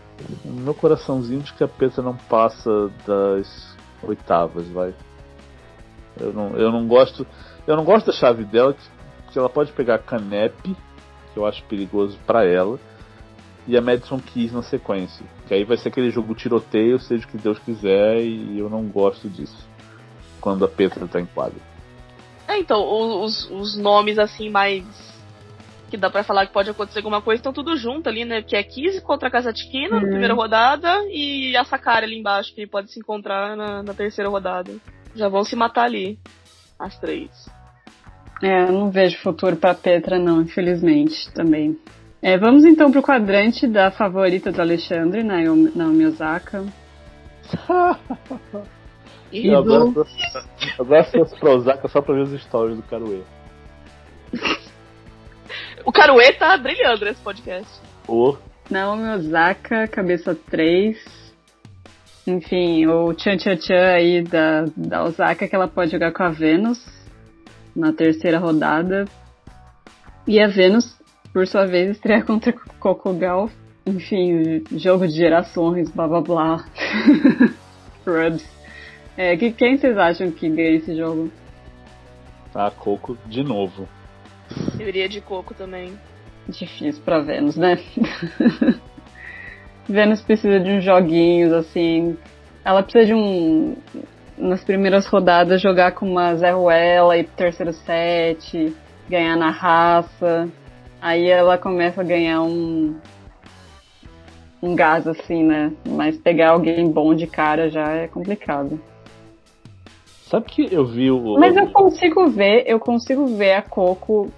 [0.45, 4.93] Meu coraçãozinho de que a Petra não passa das oitavas, vai.
[6.19, 7.27] Eu não, eu não gosto.
[7.67, 10.75] Eu não gosto da chave dela, que, que ela pode pegar a Canep,
[11.35, 12.79] que eu acho perigoso para ela,
[13.67, 15.25] e a Madison Keys na sequência.
[15.47, 18.83] Que aí vai ser aquele jogo tiroteio, seja o que Deus quiser, e eu não
[18.85, 19.67] gosto disso.
[20.39, 21.59] Quando a Petra tá em quadra.
[22.47, 24.85] É, então, os, os nomes assim mais.
[25.89, 28.41] Que dá pra falar que pode acontecer alguma coisa, estão tudo junto ali, né?
[28.41, 30.01] Que é Kiz contra a Kazatkina uhum.
[30.01, 34.29] na primeira rodada e a Sakari ali embaixo, que pode se encontrar na, na terceira
[34.29, 34.73] rodada.
[35.15, 36.17] Já vão se matar ali,
[36.79, 37.29] as três.
[38.45, 41.79] É, eu não vejo futuro pra Petra, não, infelizmente, também.
[42.21, 46.63] É, vamos então pro quadrante da favorita do Alexandre, Naomi, Naomi Osaka.
[49.31, 50.07] E eu agora, do...
[50.79, 53.21] agora fosse pra Osaka só pra ver os stories do Caruê.
[55.83, 57.81] o Caruê tá brilhando nesse podcast.
[58.07, 58.37] O.
[58.69, 60.97] Naomi Osaka, cabeça 3.
[62.27, 66.29] Enfim, o Chan Chan Chan aí da, da Osaka que ela pode jogar com a
[66.29, 67.04] Vênus
[67.75, 69.05] na terceira rodada.
[70.27, 70.97] E a Vênus,
[71.33, 73.53] por sua vez, estreia contra Coco Gauff.
[73.85, 76.65] Enfim, jogo de gerações, blá blá blá.
[78.05, 78.43] Rubs.
[79.17, 81.31] É, que, quem vocês acham que ganha esse jogo?
[82.53, 83.87] A Coco de novo.
[84.79, 85.97] Eu iria de Coco também.
[86.47, 87.77] Difícil pra Vênus, né?
[89.87, 92.17] Vênus precisa de uns joguinhos, assim.
[92.63, 93.75] Ela precisa de um.
[94.37, 98.75] Nas primeiras rodadas, jogar com uma Zé Ruela e terceiro set,
[99.09, 100.49] ganhar na raça.
[101.01, 102.95] Aí ela começa a ganhar um.
[104.61, 105.71] um gás, assim, né?
[105.87, 108.79] Mas pegar alguém bom de cara já é complicado.
[110.29, 111.37] Sabe que eu vi o.
[111.39, 114.31] Mas eu consigo ver, eu consigo ver a Coco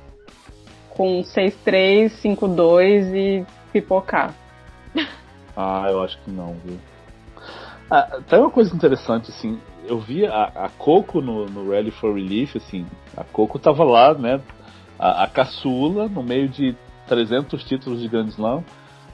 [0.89, 4.33] com 6-3, 5-2 e pipocar.
[5.55, 6.77] Ah, eu acho que não, viu?
[7.89, 12.13] Ah, tem uma coisa interessante, assim, eu vi a, a Coco no, no Rally for
[12.13, 12.85] Relief, assim,
[13.15, 14.41] a Coco tava lá, né,
[14.99, 16.75] a, a caçula, no meio de
[17.07, 18.63] 300 títulos de Grand Slam,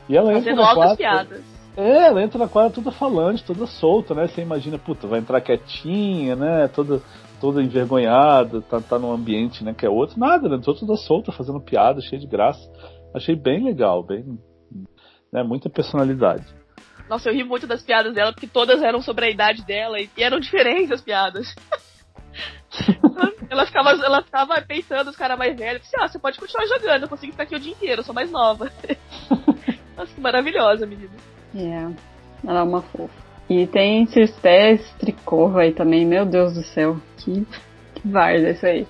[0.09, 1.43] e ela Fazendo entra na quadra, piadas.
[1.75, 4.27] É, ela entra na quadra toda falante, toda solta, né?
[4.27, 6.67] Você imagina, puta, vai entrar quietinha, né?
[6.67, 7.01] Toda,
[7.39, 9.73] toda envergonhada, tá, tá num ambiente, né?
[9.73, 10.19] Que é outro.
[10.19, 10.57] Nada, né?
[10.57, 12.61] Entrou toda solta, fazendo piada, cheia de graça.
[13.13, 14.37] Achei bem legal, bem.
[15.31, 16.45] Né, muita personalidade.
[17.09, 20.09] Nossa, eu ri muito das piadas dela, porque todas eram sobre a idade dela e,
[20.17, 21.53] eram diferentes as piadas.
[23.49, 25.81] ela, ficava, ela ficava peitando os caras mais velhos.
[25.81, 28.15] Disse, ah, você pode continuar jogando, eu consigo ficar aqui o dia inteiro, eu sou
[28.15, 28.71] mais nova.
[29.95, 31.13] Nossa, que maravilhosa, menina.
[31.55, 33.13] É, ela é uma fofa.
[33.49, 34.33] E tem Circe
[34.95, 37.45] Strikova aí também, meu Deus do céu, que,
[37.93, 38.87] que varda isso aí.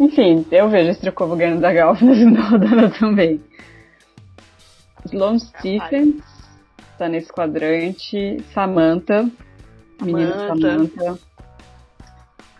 [0.00, 3.40] Enfim, eu vejo Strikova ganhando da Galf na segunda rodada também.
[5.04, 6.33] Sloane Stephens
[6.98, 9.30] tá nesse quadrante, Samantha,
[10.00, 11.18] Menina Samantha.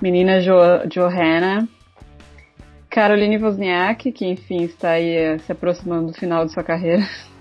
[0.00, 0.54] Menina jo
[0.88, 1.68] Johanna.
[2.90, 7.02] Caroline Wozniak, que enfim está aí eh, se aproximando do final de sua carreira.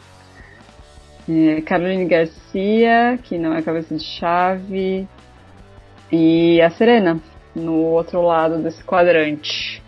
[1.25, 5.07] É, Caroline Garcia, que não é cabeça de chave.
[6.11, 7.17] E a Serena,
[7.55, 9.81] no outro lado desse quadrante.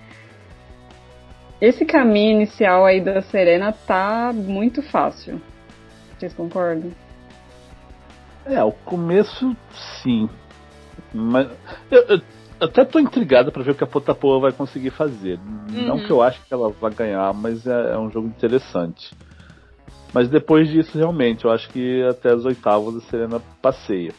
[1.60, 5.41] Esse caminho inicial aí da Serena tá muito fácil.
[6.18, 6.91] Vocês concordam?
[8.45, 9.55] É, o começo
[10.01, 10.30] sim.
[11.13, 11.49] Mas
[11.91, 12.22] eu, eu
[12.59, 15.39] até tô intrigado para ver o que a Potapoa vai conseguir fazer.
[15.70, 16.01] Não Uhum.
[16.01, 19.13] que eu acho que ela vai ganhar, mas é, é um jogo interessante.
[20.13, 24.13] Mas depois disso, realmente, eu acho que até as oitavas a Serena passeia.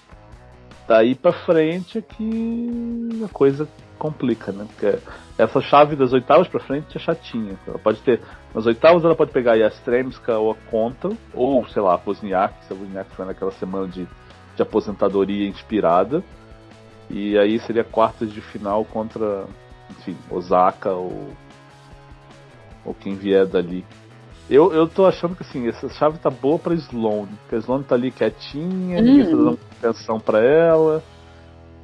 [0.87, 3.67] Daí pra frente é que a coisa
[4.07, 4.67] complica, né?
[4.67, 4.99] Porque
[5.37, 7.57] essa chave das oitavas pra frente é chatinha.
[7.67, 8.21] Ela pode ter.
[8.55, 12.55] Nas oitavas ela pode pegar a Yastremska ou a Conta, ou, sei lá, a Wozniak,
[12.65, 14.07] se a Wozniak foi naquela semana de,
[14.55, 16.23] de aposentadoria inspirada.
[17.11, 19.45] E aí seria quartas de final contra,
[19.91, 21.31] enfim, Osaka ou,
[22.85, 23.85] ou quem vier dali.
[24.49, 27.85] Eu, eu tô achando que assim, essa chave tá boa pra Sloane, porque a Sloane
[27.85, 31.03] tá ali quietinha, ninguém tá dando atenção pra ela.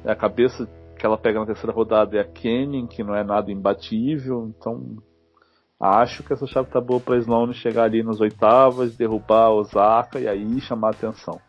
[0.05, 0.67] A cabeça
[1.03, 5.03] que ela pega na terceira rodada é a Kenin, que não é nada imbatível, então
[5.77, 10.17] acho que essa chave tá boa pra Sloane chegar ali nas oitavas, derrubar a Osaka
[10.17, 11.41] e aí chamar a atenção.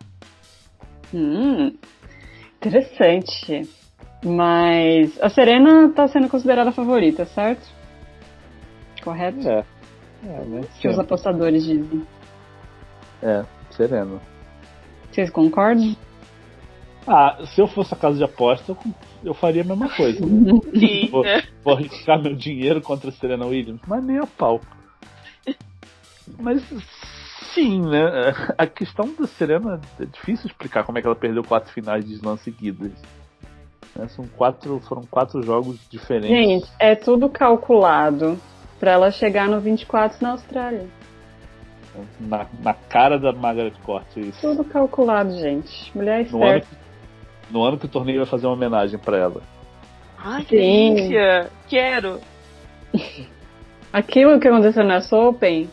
[1.15, 1.73] Hum,
[2.57, 3.63] interessante.
[4.25, 7.65] Mas a Serena tá sendo considerada a favorita, certo?
[9.05, 9.49] Correto?
[9.49, 9.65] É.
[10.27, 10.63] É, né?
[10.81, 12.05] Que os apostadores dizem.
[13.23, 14.21] É, sereno.
[15.13, 15.95] Vocês concordam?
[17.07, 18.79] Ah, se eu fosse a casa de aposta, eu,
[19.23, 20.19] eu faria a mesma coisa.
[20.75, 21.09] Sim.
[21.11, 21.43] Vou, é.
[21.63, 24.61] vou arriscar meu dinheiro contra a Serena Williams, mas nem a pau.
[26.39, 26.63] Mas
[27.55, 28.33] sim, né?
[28.57, 32.15] A questão da Serena é difícil explicar como é que ela perdeu quatro finais de
[32.15, 32.93] slam seguidas.
[33.95, 36.31] Né, São quatro, foram quatro jogos diferentes.
[36.31, 38.39] Gente, é tudo calculado
[38.81, 40.89] pra ela chegar no 24 na Austrália.
[42.19, 44.41] Na, na cara da Margaret Court, isso.
[44.41, 45.97] Tudo calculado, gente.
[45.97, 46.84] Mulher esperta.
[47.51, 49.43] No ano que o torneio vai fazer uma homenagem pra ela.
[50.19, 51.51] Ai, que delícia.
[51.69, 52.21] Quero.
[53.93, 55.69] Aquilo que aconteceu na Open,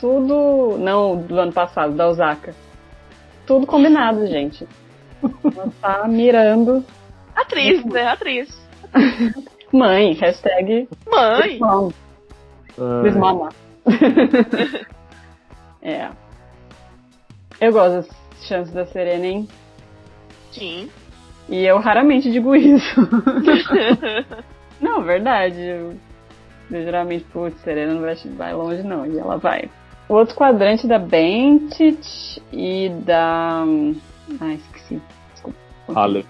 [0.00, 0.76] tudo.
[0.78, 2.54] Não do ano passado, da Osaka.
[3.46, 4.66] Tudo combinado, gente.
[5.22, 6.84] Ela tá mirando.
[7.34, 8.08] Atriz, né?
[8.08, 8.62] Atriz.
[9.72, 11.58] Mãe, hashtag Mãe.
[11.58, 11.90] Mom.
[13.02, 13.50] Desmama.
[15.82, 16.10] é.
[17.60, 18.08] Eu gosto das
[18.46, 19.48] chances da Serena, hein?
[20.50, 20.90] Sim.
[21.48, 23.00] E eu raramente digo isso.
[24.80, 25.60] não, verdade.
[25.60, 25.94] Eu,
[26.70, 29.06] eu geralmente, putz, Serena não vai, vai longe, não.
[29.06, 29.68] E ela vai.
[30.08, 33.64] O outro quadrante da Bentit e da.
[34.40, 35.00] Ah, esqueci.
[35.32, 35.58] Desculpa.
[35.94, 36.26] Halep.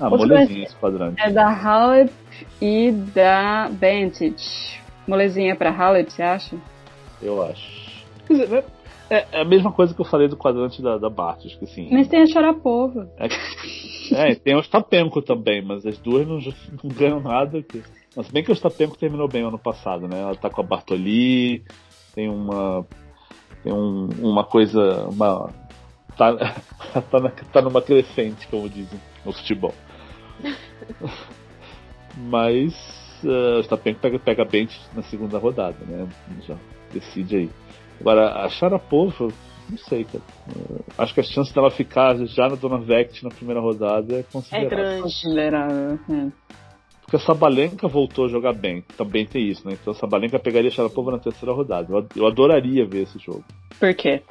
[0.00, 1.20] Ah, Outro molezinha esse quadrante.
[1.20, 2.12] É da Halep
[2.60, 4.80] e da Bentit.
[5.06, 6.56] Molezinha pra Halep, você acha?
[7.20, 8.04] Eu acho.
[9.10, 11.88] É, é a mesma coisa que eu falei do quadrante da, da Bartos, que assim.
[11.90, 13.10] Mas tem a Sharapova.
[14.12, 16.38] É, tem o Stapenko também, mas as duas não,
[16.82, 17.62] não ganham nada.
[17.62, 17.82] Que...
[18.16, 20.20] Mas bem que o Stapenko terminou bem ano passado, né?
[20.20, 21.64] Ela tá com a Bartoli,
[22.14, 22.86] tem uma.
[23.62, 25.06] Tem um, uma coisa.
[25.08, 25.50] Uma,
[26.16, 26.34] tá,
[27.10, 29.74] tá, na- tá numa crescente, como dizem no futebol.
[32.16, 32.74] Mas
[33.24, 36.08] uh, o Stapenko pega, pega bem na segunda rodada, né?
[36.46, 36.56] Já
[36.92, 37.50] decide aí.
[38.00, 39.28] Agora, a Sharapova,
[39.68, 40.22] não sei, cara.
[40.48, 44.20] Uh, acho que a chance dela ficar já na Dona Vect na primeira rodada é
[44.20, 44.68] É considerável.
[44.70, 45.02] grande.
[45.02, 45.98] Considerável.
[46.10, 46.48] É.
[47.02, 48.82] Porque a Sabalenka voltou a jogar bem.
[48.96, 49.76] Também tem isso, né?
[49.80, 51.92] Então a Sabalenka pegaria a Sharapova na terceira rodada.
[51.92, 53.44] Eu, eu adoraria ver esse jogo.
[53.80, 54.22] Por quê?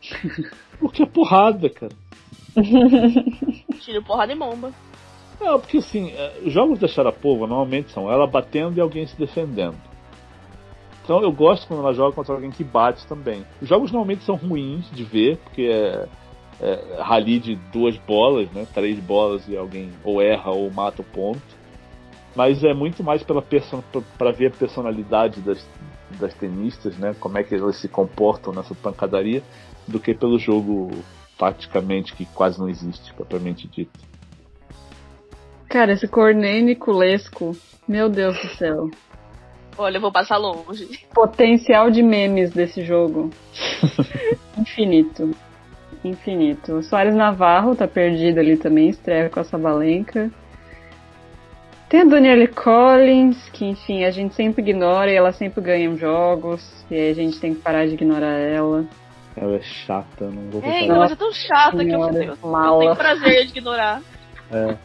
[0.78, 1.92] Porque é porrada, cara.
[3.80, 4.72] Tiro porrada e bomba.
[5.40, 6.12] Não, porque assim,
[6.44, 9.76] os jogos da Sharapova normalmente são ela batendo e alguém se defendendo.
[11.02, 13.44] Então eu gosto quando ela joga contra alguém que bate também.
[13.60, 16.08] Os jogos normalmente são ruins de ver, porque é,
[16.60, 18.66] é rally de duas bolas, né?
[18.72, 21.60] Três bolas e alguém ou erra ou mata o ponto.
[22.34, 23.44] Mas é muito mais pela
[24.16, 25.66] para ver a personalidade das,
[26.18, 27.14] das tenistas, né?
[27.18, 29.42] Como é que elas se comportam nessa pancadaria,
[29.88, 30.90] do que pelo jogo
[31.36, 33.90] taticamente que quase não existe, propriamente dito.
[35.68, 37.56] Cara, esse Cornet Niculesco,
[37.88, 38.90] meu Deus do céu.
[39.80, 40.86] Olha, eu vou passar longe.
[41.14, 43.30] Potencial de memes desse jogo.
[44.58, 45.30] Infinito.
[46.04, 46.74] Infinito.
[46.74, 50.30] O Soares Navarro tá perdido ali também, estreia com a Sabalenka.
[51.88, 55.96] Tem a Danielle Collins, que enfim, a gente sempre ignora e ela sempre ganha em
[55.96, 56.62] jogos.
[56.90, 58.84] E aí a gente tem que parar de ignorar ela.
[59.34, 62.78] Ela é chata, não vou É, então, mas é tão chata que eu, eu, eu
[62.78, 64.02] tenho prazer de ignorar.
[64.52, 64.76] É.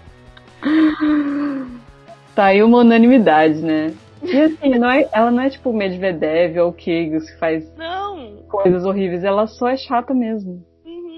[2.34, 3.94] Tá aí uma unanimidade, né?
[4.26, 8.44] E assim, não é, ela não é tipo Medvedev ou Kyrgios que faz não.
[8.50, 10.66] coisas horríveis, ela só é chata mesmo.
[10.86, 11.18] Uhum.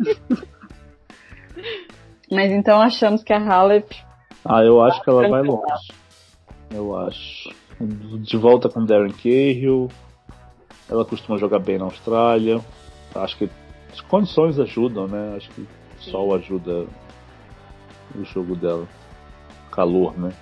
[2.30, 3.94] Mas então achamos que a Halep.
[4.44, 5.92] Ah, eu acho que ela vai longe.
[6.70, 7.50] Eu acho.
[7.80, 9.88] De volta com Darren Cahill.
[10.90, 12.60] Ela costuma jogar bem na Austrália.
[13.14, 13.48] Acho que
[13.92, 15.34] as condições ajudam, né?
[15.36, 15.68] Acho que o
[16.00, 16.86] sol ajuda
[18.14, 18.86] o jogo dela.
[19.70, 20.32] Calor, né?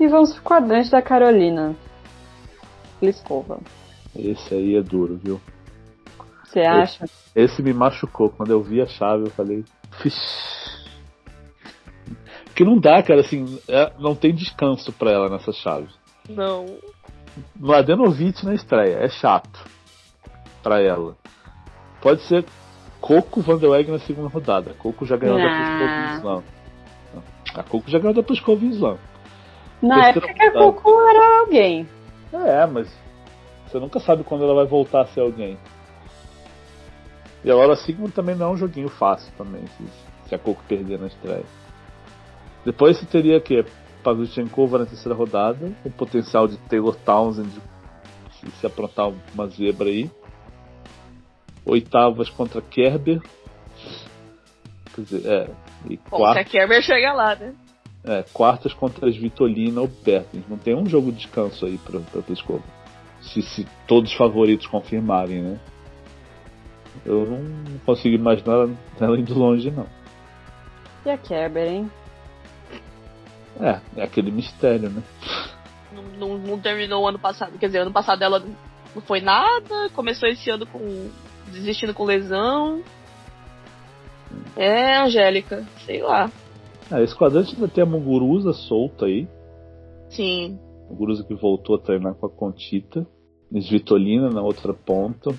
[0.00, 1.76] E vamos pro quadrante da Carolina.
[2.98, 3.60] Pliskova.
[4.16, 5.38] Esse aí é duro, viu?
[6.42, 7.04] Você acha?
[7.04, 8.30] Esse, esse, me machucou.
[8.30, 9.62] Quando eu vi a chave, eu falei.
[12.54, 15.88] Que não dá, cara, assim, é, não tem descanso pra ela nessa chave.
[16.28, 16.66] Não.
[17.56, 19.64] Mladenovic na estreia, é chato
[20.62, 21.16] pra ela.
[22.00, 22.44] Pode ser
[23.00, 24.74] Coco Van der Weg na segunda rodada.
[24.74, 26.42] Coco já ganhou da Pliskova Slam.
[27.54, 28.98] A Coco já ganhou da Pliskova Slam.
[29.82, 31.88] Na época que a Coco era alguém.
[32.32, 32.88] É, mas
[33.66, 35.58] você nunca sabe quando ela vai voltar a ser alguém.
[37.42, 39.84] E agora a Sigmund também não é um joguinho fácil também, se,
[40.28, 41.44] se a Coco perder na estreia.
[42.64, 43.64] Depois você teria que
[44.02, 47.50] Pavlyuchenkova na terceira rodada, o potencial de Taylor Townsend
[48.40, 50.10] se, se aprontar uma zebra aí.
[51.64, 53.20] Oitavas contra Kerber.
[54.94, 55.50] Quer dizer, é.
[55.88, 57.54] E Bom, se a Kerber chega lá, né?
[58.02, 60.44] É, quartas contra as Vitolina ou Bertens.
[60.48, 62.62] Não tem um jogo de descanso aí pra, pra Pliskova.
[63.20, 65.60] Se, se todos os favoritos confirmarem, né?
[67.04, 69.86] Eu não consigo imaginar ela indo longe, não.
[71.04, 71.90] E a Kerber, hein?
[73.60, 75.02] É, é aquele mistério, né?
[75.92, 77.58] Não, não, não, terminou o ano passado.
[77.58, 78.40] Quer dizer, ano passado ela
[78.94, 81.10] não foi nada, começou esse ano com.
[81.48, 82.82] desistindo com lesão.
[84.56, 86.30] É, Angélica, sei lá.
[86.92, 89.28] É, esse quadrante ainda tem a Muguruza solta aí.
[90.08, 90.58] Sim.
[90.88, 93.06] Muguruza que voltou a treinar com a Contita.
[93.52, 95.30] Svitolina na outra ponta.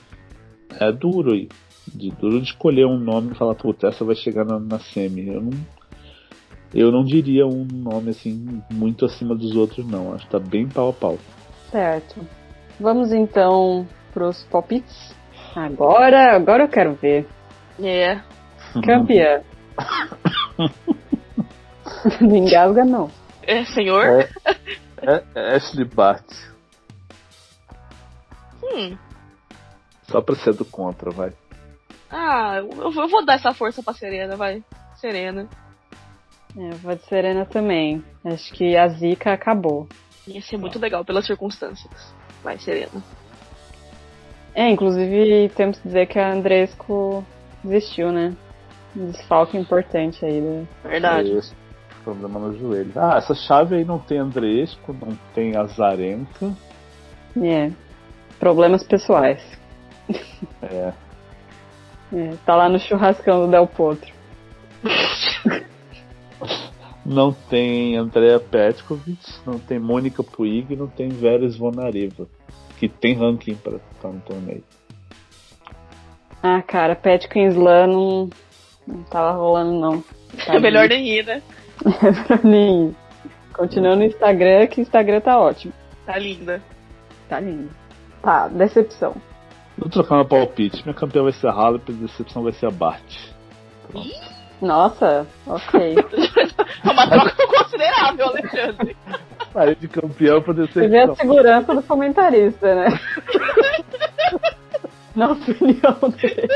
[0.79, 1.49] É duro aí.
[1.93, 5.27] De, duro de escolher um nome e falar, puta, essa vai chegar na, na semi.
[5.27, 5.51] Eu não,
[6.73, 10.13] eu não diria um nome assim muito acima dos outros, não.
[10.13, 11.17] Acho que tá bem pau a pau.
[11.69, 12.21] Certo.
[12.79, 15.13] Vamos então pros palpites.
[15.55, 17.27] Agora, agora eu quero ver.
[17.79, 18.21] É.
[18.83, 19.41] Campeã.
[22.21, 23.09] não engasga, não.
[23.43, 24.05] É, senhor?
[24.05, 24.29] É,
[25.01, 26.25] é, é Ashley Bart.
[28.63, 28.97] Hum.
[30.03, 31.33] Só pra ser do contra, vai.
[32.09, 34.63] Ah, eu, eu vou dar essa força pra Serena, vai.
[34.97, 35.47] Serena.
[36.57, 38.03] É, eu vou de Serena também.
[38.23, 39.87] Acho que a zica acabou.
[40.27, 42.13] Ia ser muito legal pelas circunstâncias.
[42.43, 43.01] Vai, Serena.
[44.53, 47.25] É, inclusive temos que dizer que a Andresco
[47.63, 48.35] desistiu, né?
[48.95, 50.41] Um desfalque importante aí.
[50.41, 50.67] Né?
[50.83, 51.37] Verdade.
[51.37, 51.55] Isso.
[52.03, 52.91] Problema no joelho.
[52.95, 56.51] Ah, essa chave aí não tem Andresco, não tem Azarenka.
[57.41, 57.71] É.
[58.39, 59.41] Problemas pessoais.
[60.61, 60.93] É.
[62.13, 62.33] é.
[62.45, 64.11] Tá lá no churrascão do Del Potro.
[67.05, 72.27] Não tem Andrea Petkovic, não tem Mônica Puig, não tem Vera Zvonareva,
[72.77, 74.63] que tem ranking para estar no torneio.
[76.43, 78.29] Ah, cara, Petko em Slam não,
[78.87, 80.03] não tava rolando não.
[80.45, 81.41] Tá é melhor nem ir, né?
[82.03, 82.95] É pra mim.
[83.53, 85.73] Continua no Instagram, que o Instagram tá ótimo.
[86.05, 86.61] Tá linda.
[87.27, 87.69] Tá lindo.
[88.21, 89.15] Tá, decepção.
[89.77, 90.83] Vou trocar meu palpite.
[90.83, 93.31] Minha campeã vai ser a Halep, a decepção vai ser a Bart.
[94.61, 95.95] Nossa, ok.
[96.85, 98.95] é uma troca considerável, Alexandre.
[99.55, 100.83] Aí de campeão pra decepção.
[100.83, 102.87] Você vê a segurança do comentarista, né?
[105.15, 106.47] Na opinião dele.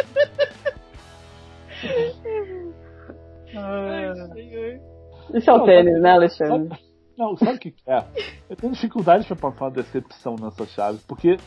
[3.55, 4.95] Ai, senhor.
[5.36, 6.69] Isso é o tênis, né, Alexandre?
[6.69, 6.81] Sabe,
[7.17, 8.03] não, sabe o que é?
[8.49, 11.38] Eu tenho dificuldade pra passar uma decepção nessa chave, porque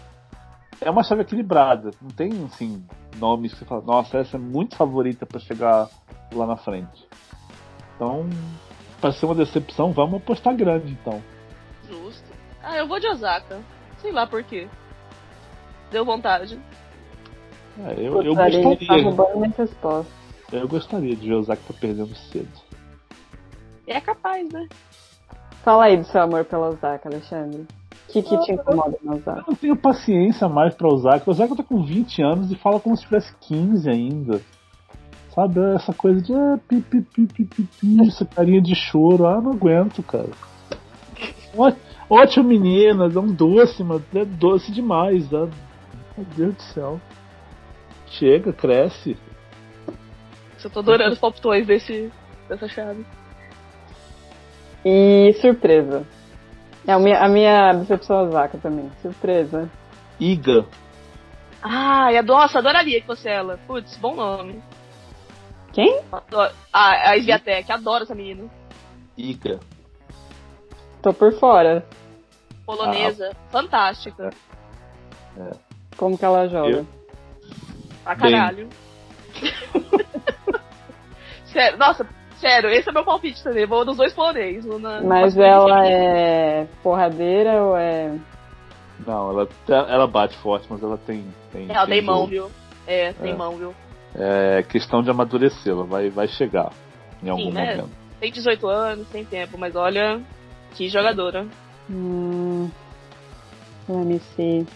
[0.81, 1.91] é uma chave equilibrada.
[2.01, 2.85] Não tem, assim,
[3.17, 5.89] nomes que você fala, nossa, essa é muito favorita para chegar
[6.33, 7.07] lá na frente.
[7.97, 8.29] Então,
[9.01, 11.23] para ser uma decepção, vamos apostar grande, então.
[11.89, 12.29] Justo.
[12.63, 13.59] Ah, eu vou de Osaka.
[13.99, 14.69] Sei lá por quê.
[15.91, 16.61] Deu vontade.
[17.87, 18.77] É, eu, eu gostaria.
[19.81, 20.05] Tá.
[20.53, 22.68] Eu gostaria de ver Osaka tá perdendo cedo.
[23.89, 24.69] É capaz, né?
[25.65, 27.63] Fala aí do seu amor pela Osaka, Alexandre.
[28.09, 29.41] O que, que te incomoda na Osaka?
[29.41, 31.25] Eu não tenho paciência mais pra Osaka.
[31.27, 34.41] O Osaka tá com 20 anos e fala como se tivesse 15 ainda.
[35.35, 39.27] Sabe, essa coisa de ah, pi, pi, pi, pi, pi, pi, essa carinha de choro.
[39.27, 40.31] Ah, não aguento, cara.
[42.11, 45.33] Ótimo, meninas, é um doce, mas é doce demais.
[45.33, 45.49] Ah,
[46.17, 47.01] meu Deus do céu.
[48.07, 49.17] Chega, cresce.
[50.63, 52.11] Eu tô adorando os palpitões desse,
[52.49, 53.05] dessa chave.
[54.85, 56.07] E surpresa.
[56.87, 58.91] É a minha, a minha decepção vaca também.
[59.03, 59.71] Surpresa.
[60.19, 60.65] Iga.
[61.63, 63.59] Ah, e a nossa, adoraria que fosse ela.
[63.67, 64.63] Putz, bom nome.
[65.73, 66.01] Quem?
[66.11, 66.55] Adoro.
[66.73, 68.49] Ah, a Sviatek, adoro essa menina.
[69.17, 69.59] Iga.
[71.03, 71.85] Tô por fora.
[72.65, 74.31] Polonesa, fantástica.
[75.97, 76.69] Como que ela joga?
[76.69, 76.87] Eu?
[78.05, 78.69] Pra caralho.
[81.47, 82.07] sério, nossa,
[82.41, 83.67] sério, esse é meu palpite também.
[83.67, 84.65] Vou dos dois polonês.
[84.65, 88.17] na- Mas ela é porradeira ou é.
[89.07, 89.49] Não, ela,
[89.89, 91.25] ela bate forte, mas ela tem.
[91.53, 92.29] tem Ela tem mão, jogo.
[92.29, 92.51] viu?
[92.87, 93.37] É, tem É.
[93.37, 93.75] mão, viu?
[94.15, 96.73] É questão de amadurecê-la, vai, vai chegar
[97.23, 97.77] em algum Sim, né?
[97.77, 97.91] momento.
[98.19, 100.21] Tem 18 anos, tem tempo, mas olha,
[100.75, 101.47] que jogadora.
[101.91, 102.69] Hum.
[103.89, 104.67] Let me see.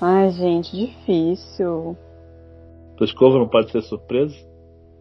[0.00, 1.96] Ai, gente, difícil.
[2.96, 4.34] Pliskova não pode ser surpresa?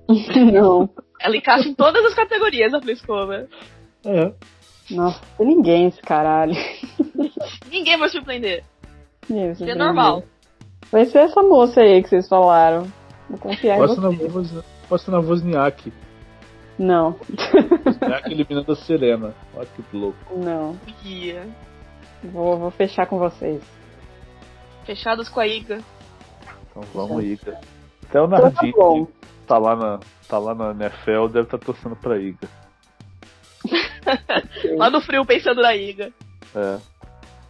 [0.53, 0.89] Não.
[1.19, 3.47] Ela encaixa em todas as categorias a Pliskova.
[4.05, 4.31] É.
[4.91, 6.53] Nossa, tem ninguém esse caralho.
[7.71, 8.63] Ninguém vai surpreender.
[9.27, 9.85] Ninguém vai Isso é surpreender.
[9.85, 10.23] normal.
[10.91, 12.85] Vai ser essa moça aí que vocês falaram.
[13.29, 14.27] Vou confiar em Posso na, você.
[14.27, 15.91] Voz- posso na Wozniak.
[16.77, 17.15] Não,
[17.85, 19.33] Wozniak eliminando a Serena.
[19.55, 20.17] Olha que louco.
[20.37, 20.77] não.
[21.03, 21.47] Ia.
[22.23, 23.61] Vou, vou fechar com vocês.
[24.85, 25.79] Fechados com a Iga.
[26.69, 27.59] Então vamos cara.
[28.09, 29.13] Até o Então tá
[29.47, 32.47] tá lá na, tá lá na NFL, deve estar torcendo pra Iga.
[34.77, 36.11] Lá no frio pensando na Iga.
[36.55, 36.77] É.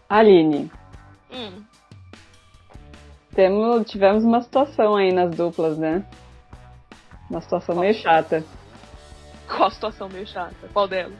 [0.09, 0.71] Aline,
[1.31, 1.63] Hum.
[3.33, 6.05] temos, tivemos uma situação aí nas duplas, né?
[7.29, 8.43] Uma situação meio chata.
[9.47, 10.69] Qual a situação meio chata?
[10.71, 11.13] Qual delas?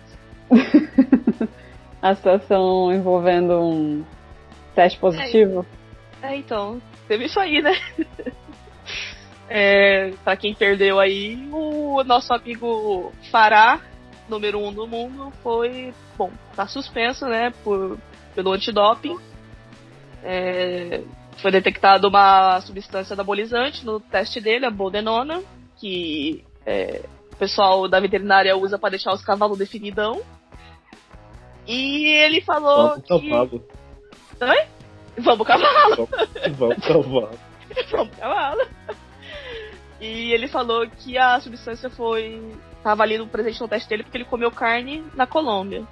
[2.02, 4.06] A situação envolvendo um
[4.76, 5.66] teste positivo.
[6.22, 7.72] É, então, teve isso aí, né?
[9.50, 13.80] é, pra quem perdeu aí, o nosso amigo Fará,
[14.28, 17.98] número um do mundo, foi, bom, tá suspenso, né, por,
[18.34, 19.18] pelo antidoping.
[20.24, 21.02] É,
[21.38, 25.44] foi detectada uma substância anabolizante no teste dele, a boldenona,
[25.78, 30.22] que é, o pessoal da veterinária usa pra deixar os cavalos definidão.
[31.68, 33.30] E ele falou Vamos que...
[33.30, 33.68] cavalo.
[35.18, 36.10] Vamos cavalo!
[36.58, 37.30] Vamos cavalo.
[37.92, 38.68] Vamos cavalo.
[40.00, 42.42] E ele falou que a substância foi.
[42.84, 45.84] tava ali no presente no teste dele porque ele comeu carne na Colômbia.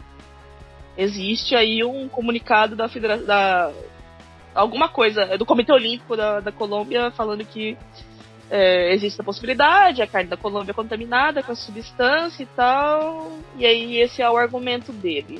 [0.97, 3.25] Existe aí um comunicado da federação.
[3.25, 3.71] Da,
[4.53, 7.75] alguma coisa, é do Comitê Olímpico da, da Colômbia falando que
[8.51, 13.31] é, existe a possibilidade, a carne da Colômbia é contaminada com a substância e tal.
[13.57, 15.39] E aí esse é o argumento dele.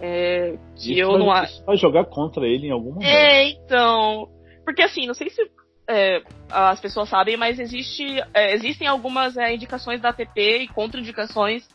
[0.00, 1.64] É, que Isso eu vai- não acho.
[1.64, 3.08] vai jogar contra ele em algum momento.
[3.08, 4.28] É, então.
[4.64, 5.50] Porque assim, não sei se
[5.88, 11.66] é, as pessoas sabem, mas existe, é, existem algumas é, indicações da ATP e contraindicações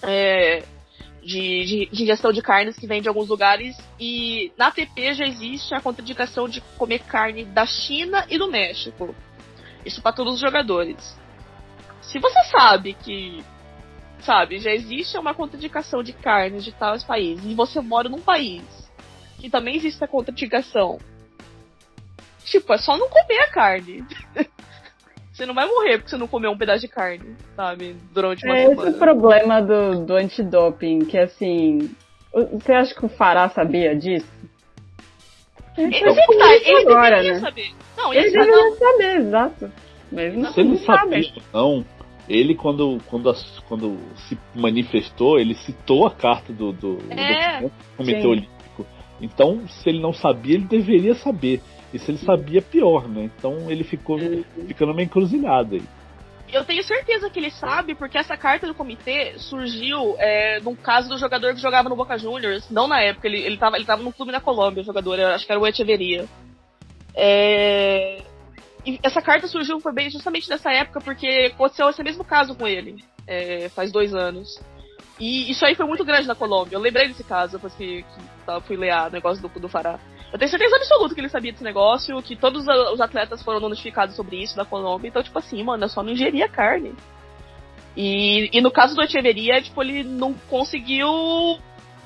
[0.00, 0.62] é,
[1.22, 3.76] de, de, de ingestão de carnes que vem de alguns lugares.
[3.98, 9.14] E na ATP já existe a contraindicação de comer carne da China e do México.
[9.84, 11.18] Isso para todos os jogadores.
[12.00, 13.44] Se você sabe que
[14.20, 18.62] sabe, já existe uma contraindicação de carnes de tais países e você mora num país
[19.38, 20.98] que também existe a contraindicação.
[22.50, 24.04] Tipo, é só não comer a carne.
[25.32, 27.94] você não vai morrer porque você não comeu um pedaço de carne, sabe?
[28.12, 28.90] Durante uma É esse semana.
[28.90, 31.90] o problema do, do antidoping, que assim.
[32.52, 34.26] Você acha que o Fará sabia disso?
[35.76, 37.40] Ele Ele, é tá, ele agora, deveria né?
[37.40, 37.70] saber.
[37.96, 39.72] Não, ele, Ele deveria saber, exato.
[40.10, 41.24] Mas não, Se ele não sabe.
[41.24, 41.86] sabia ou não,
[42.28, 43.32] ele quando, quando,
[43.68, 47.60] quando se manifestou, ele citou a carta do, do, É.
[47.62, 48.26] do Comitê Sim.
[48.26, 48.86] Olímpico.
[49.20, 51.60] Então, se ele não sabia, ele deveria saber.
[51.92, 53.30] E se ele sabia, pior, né?
[53.36, 54.18] Então ele ficou
[54.66, 55.82] fica numa encruzilhada aí.
[56.50, 61.08] Eu tenho certeza que ele sabe, porque essa carta do comitê surgiu é, num caso
[61.08, 62.70] do jogador que jogava no Boca Juniors.
[62.70, 65.44] Não na época, ele, ele, tava, ele tava no clube na Colômbia, o jogador, acho
[65.44, 66.26] que era o Echeveria.
[67.14, 68.22] É,
[68.86, 72.66] e essa carta surgiu foi bem justamente nessa época, porque aconteceu esse mesmo caso com
[72.66, 74.58] ele, é, faz dois anos.
[75.20, 76.76] E isso aí foi muito grande na Colômbia.
[76.76, 79.98] Eu lembrei desse caso, depois que, que tá, fui ler o negócio do, do Fará.
[80.32, 84.14] Eu tenho certeza absoluta que ele sabia desse negócio, que todos os atletas foram notificados
[84.14, 85.08] sobre isso da Colômbia.
[85.08, 86.94] Então, tipo assim, mano, é só não ingerir a carne.
[87.96, 91.08] E, e no caso do Echeveria, tipo, ele não conseguiu.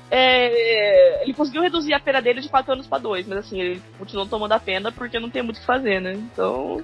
[0.09, 3.81] é, ele conseguiu reduzir a pena dele de 4 anos pra 2, mas assim, ele
[3.99, 6.13] continuou tomando a pena porque não tem muito o que fazer, né?
[6.13, 6.83] Então.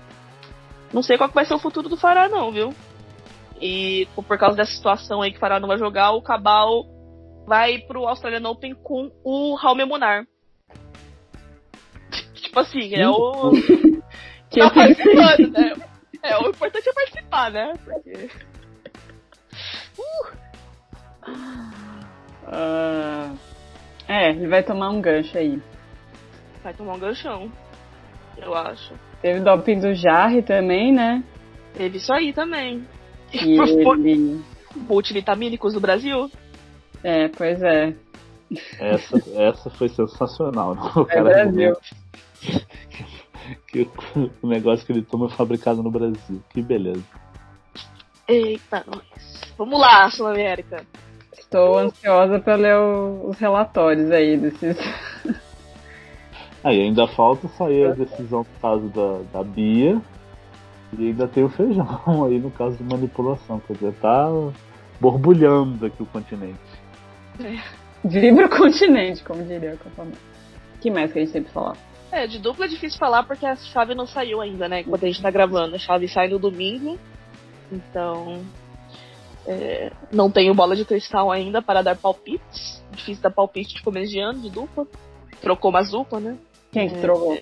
[0.91, 2.73] Não sei qual vai ser o futuro do Fará, não, viu?
[3.61, 6.85] E por causa dessa situação aí que o Fará não vai jogar, o Cabal
[7.45, 10.25] vai pro Australian Open com o Raume Munar.
[12.49, 13.51] Tipo assim, é o.
[14.49, 15.75] Que tá participando, né?
[16.23, 17.73] É, o importante é participar, né?
[17.85, 18.29] Porque...
[19.99, 20.39] Uh.
[22.47, 23.37] Uh,
[24.07, 25.61] é, ele vai tomar um gancho aí.
[26.63, 27.51] Vai tomar um ganchão,
[28.37, 28.93] eu acho.
[29.21, 31.23] Teve doping do Jarre também, né?
[31.75, 32.87] Teve isso aí também.
[33.31, 34.41] E ele...
[34.75, 36.31] Multivitamínicos do Brasil?
[37.03, 37.93] É, pois é.
[38.79, 40.73] Essa, essa foi sensacional.
[40.73, 40.81] Né?
[40.95, 41.75] O é Brasil.
[43.67, 43.87] Que
[44.43, 46.43] o negócio que ele toma é fabricado no Brasil.
[46.49, 47.03] Que beleza.
[48.27, 49.53] Eita, nós.
[49.57, 50.85] Vamos lá, Sul América.
[51.33, 54.77] Estou ansiosa para ler o, os relatórios aí desses.
[56.61, 60.01] Aí ainda falta sair a decisão no caso da, da Bia.
[60.97, 63.61] E ainda tem o feijão aí no caso de manipulação.
[63.61, 64.27] Quer dizer, tá
[64.99, 66.59] borbulhando aqui o continente.
[67.39, 67.61] É.
[68.03, 70.17] Vibra o continente, como diria o acampamento.
[70.81, 71.77] que mais que a gente sempre falar?
[72.11, 74.81] É, de dupla é difícil falar porque a chave não saiu ainda, né?
[74.81, 75.75] Enquanto a gente tá gravando.
[75.75, 76.97] A chave sai no domingo.
[77.71, 78.43] Então.
[79.45, 82.83] É, não tenho bola de cristal ainda para dar palpites.
[82.91, 84.87] Difícil dar palpite de começo de ano de dupla.
[85.41, 86.37] Trocou uma dupla, né?
[86.71, 87.37] Quem que é, trocou?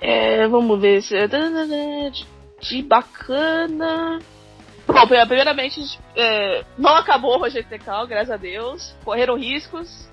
[0.00, 1.14] É, vamos ver se.
[1.28, 2.26] De,
[2.60, 4.18] de bacana.
[4.86, 5.80] Bom, primeiramente,
[6.14, 8.94] é, não acabou o Rogério Tecal, graças a Deus.
[9.04, 10.08] Correram riscos.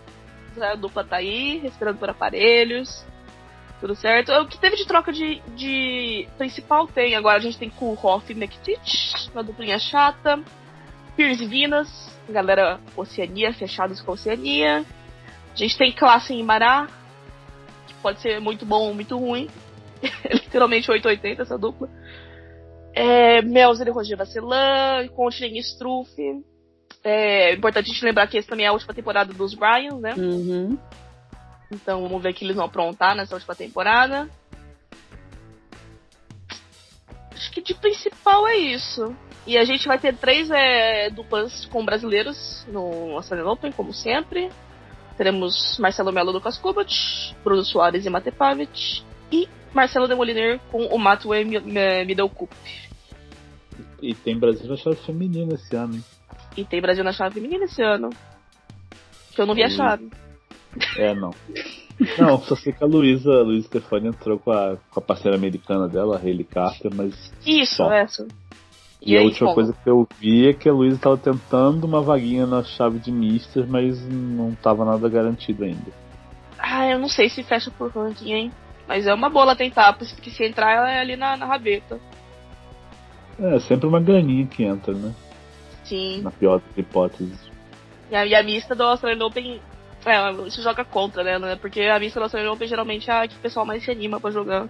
[0.59, 3.05] A dupla tá aí, respirando por aparelhos.
[3.83, 4.31] Tudo certo.
[4.31, 7.17] O que teve de troca de, de principal tem.
[7.17, 8.79] Agora a gente tem Kulhoff e Mektic,
[9.33, 10.41] uma duplinha chata.
[11.17, 14.85] Pierce e Vinas, galera Oceania, fechados com Oceania.
[15.53, 16.87] A gente tem classe em Mará,
[17.85, 19.49] que pode ser muito bom ou muito ruim.
[20.31, 21.89] Literalmente 880 essa dupla.
[22.93, 26.09] É, Melzer e Roger Vacelan, Continent Struff.
[27.03, 30.13] É importante a gente lembrar que essa também é a última temporada dos Bryans, né?
[30.15, 30.77] Uhum.
[31.73, 34.29] Então vamos ver o que eles vão aprontar nessa última temporada.
[37.31, 39.15] Acho que de principal é isso.
[39.45, 44.49] E a gente vai ter três é, duplas com brasileiros no Australian Open, como sempre.
[45.17, 49.03] Teremos Marcelo Melo Lucas Kubat, Bruno Soares e Mate Pavic.
[49.31, 52.53] E Marcelo Demoliner com o Matway Middlecup.
[54.01, 56.03] E tem Brasil na chave feminina esse ano, hein?
[56.55, 58.09] E tem Brasil na chave feminina esse ano.
[59.33, 59.63] Que eu não vi e...
[59.63, 60.09] a chave.
[60.97, 61.31] É, não.
[62.17, 65.87] Não, só sei que a Luísa, Luísa Stefani entrou com a, com a parceira americana
[65.87, 67.31] dela, a Hayley Carter, mas.
[67.45, 67.91] Isso, só.
[67.91, 68.27] essa.
[69.01, 69.55] E, e a última como?
[69.55, 73.11] coisa que eu vi é que a Luísa estava tentando uma vaguinha na chave de
[73.11, 75.91] mistas, mas não estava nada garantido ainda.
[76.57, 78.51] Ah, eu não sei se fecha por ranking, hein?
[78.87, 81.99] Mas é uma boa tentar, porque se entrar ela é ali na, na rabeta.
[83.39, 85.13] É, sempre uma graninha que entra, né?
[85.83, 86.21] Sim.
[86.21, 87.37] Na pior das hipóteses.
[88.09, 89.59] E a, e a mista do Australian Open,
[90.05, 91.55] é, isso joga contra, né?
[91.55, 94.31] Porque a do Australian Open geralmente é a que o pessoal mais se anima pra
[94.31, 94.67] jogar.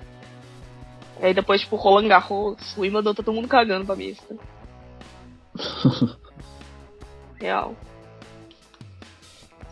[1.20, 4.36] E aí depois, tipo, Roland Garros, o Wimbledon, tá todo mundo cagando pra mista.
[7.40, 7.76] Real.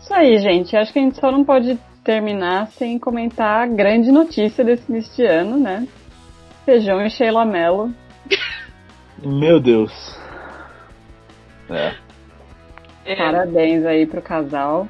[0.01, 0.75] Isso aí, gente.
[0.75, 5.23] Acho que a gente só não pode terminar sem comentar a grande notícia desse, deste
[5.23, 5.87] ano, né?
[6.65, 7.93] Feijão e Sheila Mello.
[9.23, 9.91] Meu Deus.
[11.69, 11.95] É.
[13.05, 13.15] é.
[13.15, 14.87] Parabéns aí pro casal.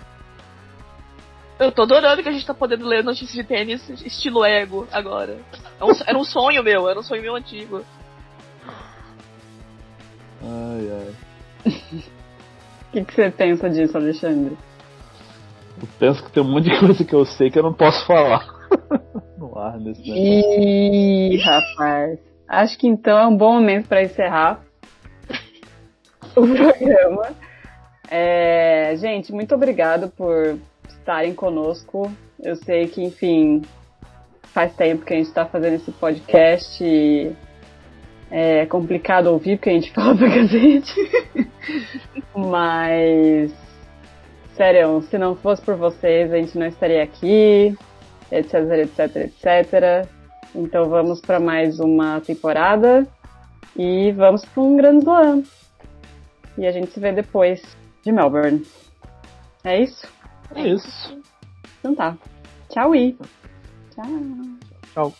[1.62, 5.38] Eu tô adorando que a gente tá podendo ler notícias de tênis estilo ego agora.
[5.80, 7.86] É um, era um sonho meu, era um sonho meu antigo.
[10.41, 11.72] Ai, ai.
[12.89, 14.57] O que, que você pensa disso, Alexandre?
[15.80, 18.07] Eu penso que tem um monte de coisa que eu sei que eu não posso
[18.07, 18.43] falar
[19.38, 20.20] no ar nesse negócio.
[20.20, 22.20] Ih, rapaz.
[22.47, 24.62] Acho que então é um bom momento para encerrar
[26.36, 27.36] o programa.
[28.09, 30.57] É, gente, muito obrigado por
[31.01, 32.11] estarem conosco.
[32.39, 33.61] Eu sei que, enfim,
[34.43, 37.35] faz tempo que a gente está fazendo esse podcast e
[38.29, 40.93] é complicado ouvir porque a gente fala pra cacete.
[42.35, 43.53] Mas
[44.55, 47.75] sério, se não fosse por vocês, a gente não estaria aqui,
[48.31, 50.07] etc, etc, etc.
[50.55, 53.07] Então vamos para mais uma temporada
[53.75, 55.43] e vamos para um grande slam.
[56.57, 57.61] E a gente se vê depois
[58.03, 58.65] de Melbourne.
[59.63, 60.20] É isso?
[60.55, 61.19] É isso.
[61.79, 62.17] Então tá.
[62.69, 63.17] Tchau, I.
[63.93, 64.05] Tchau.
[64.93, 65.13] Tchau.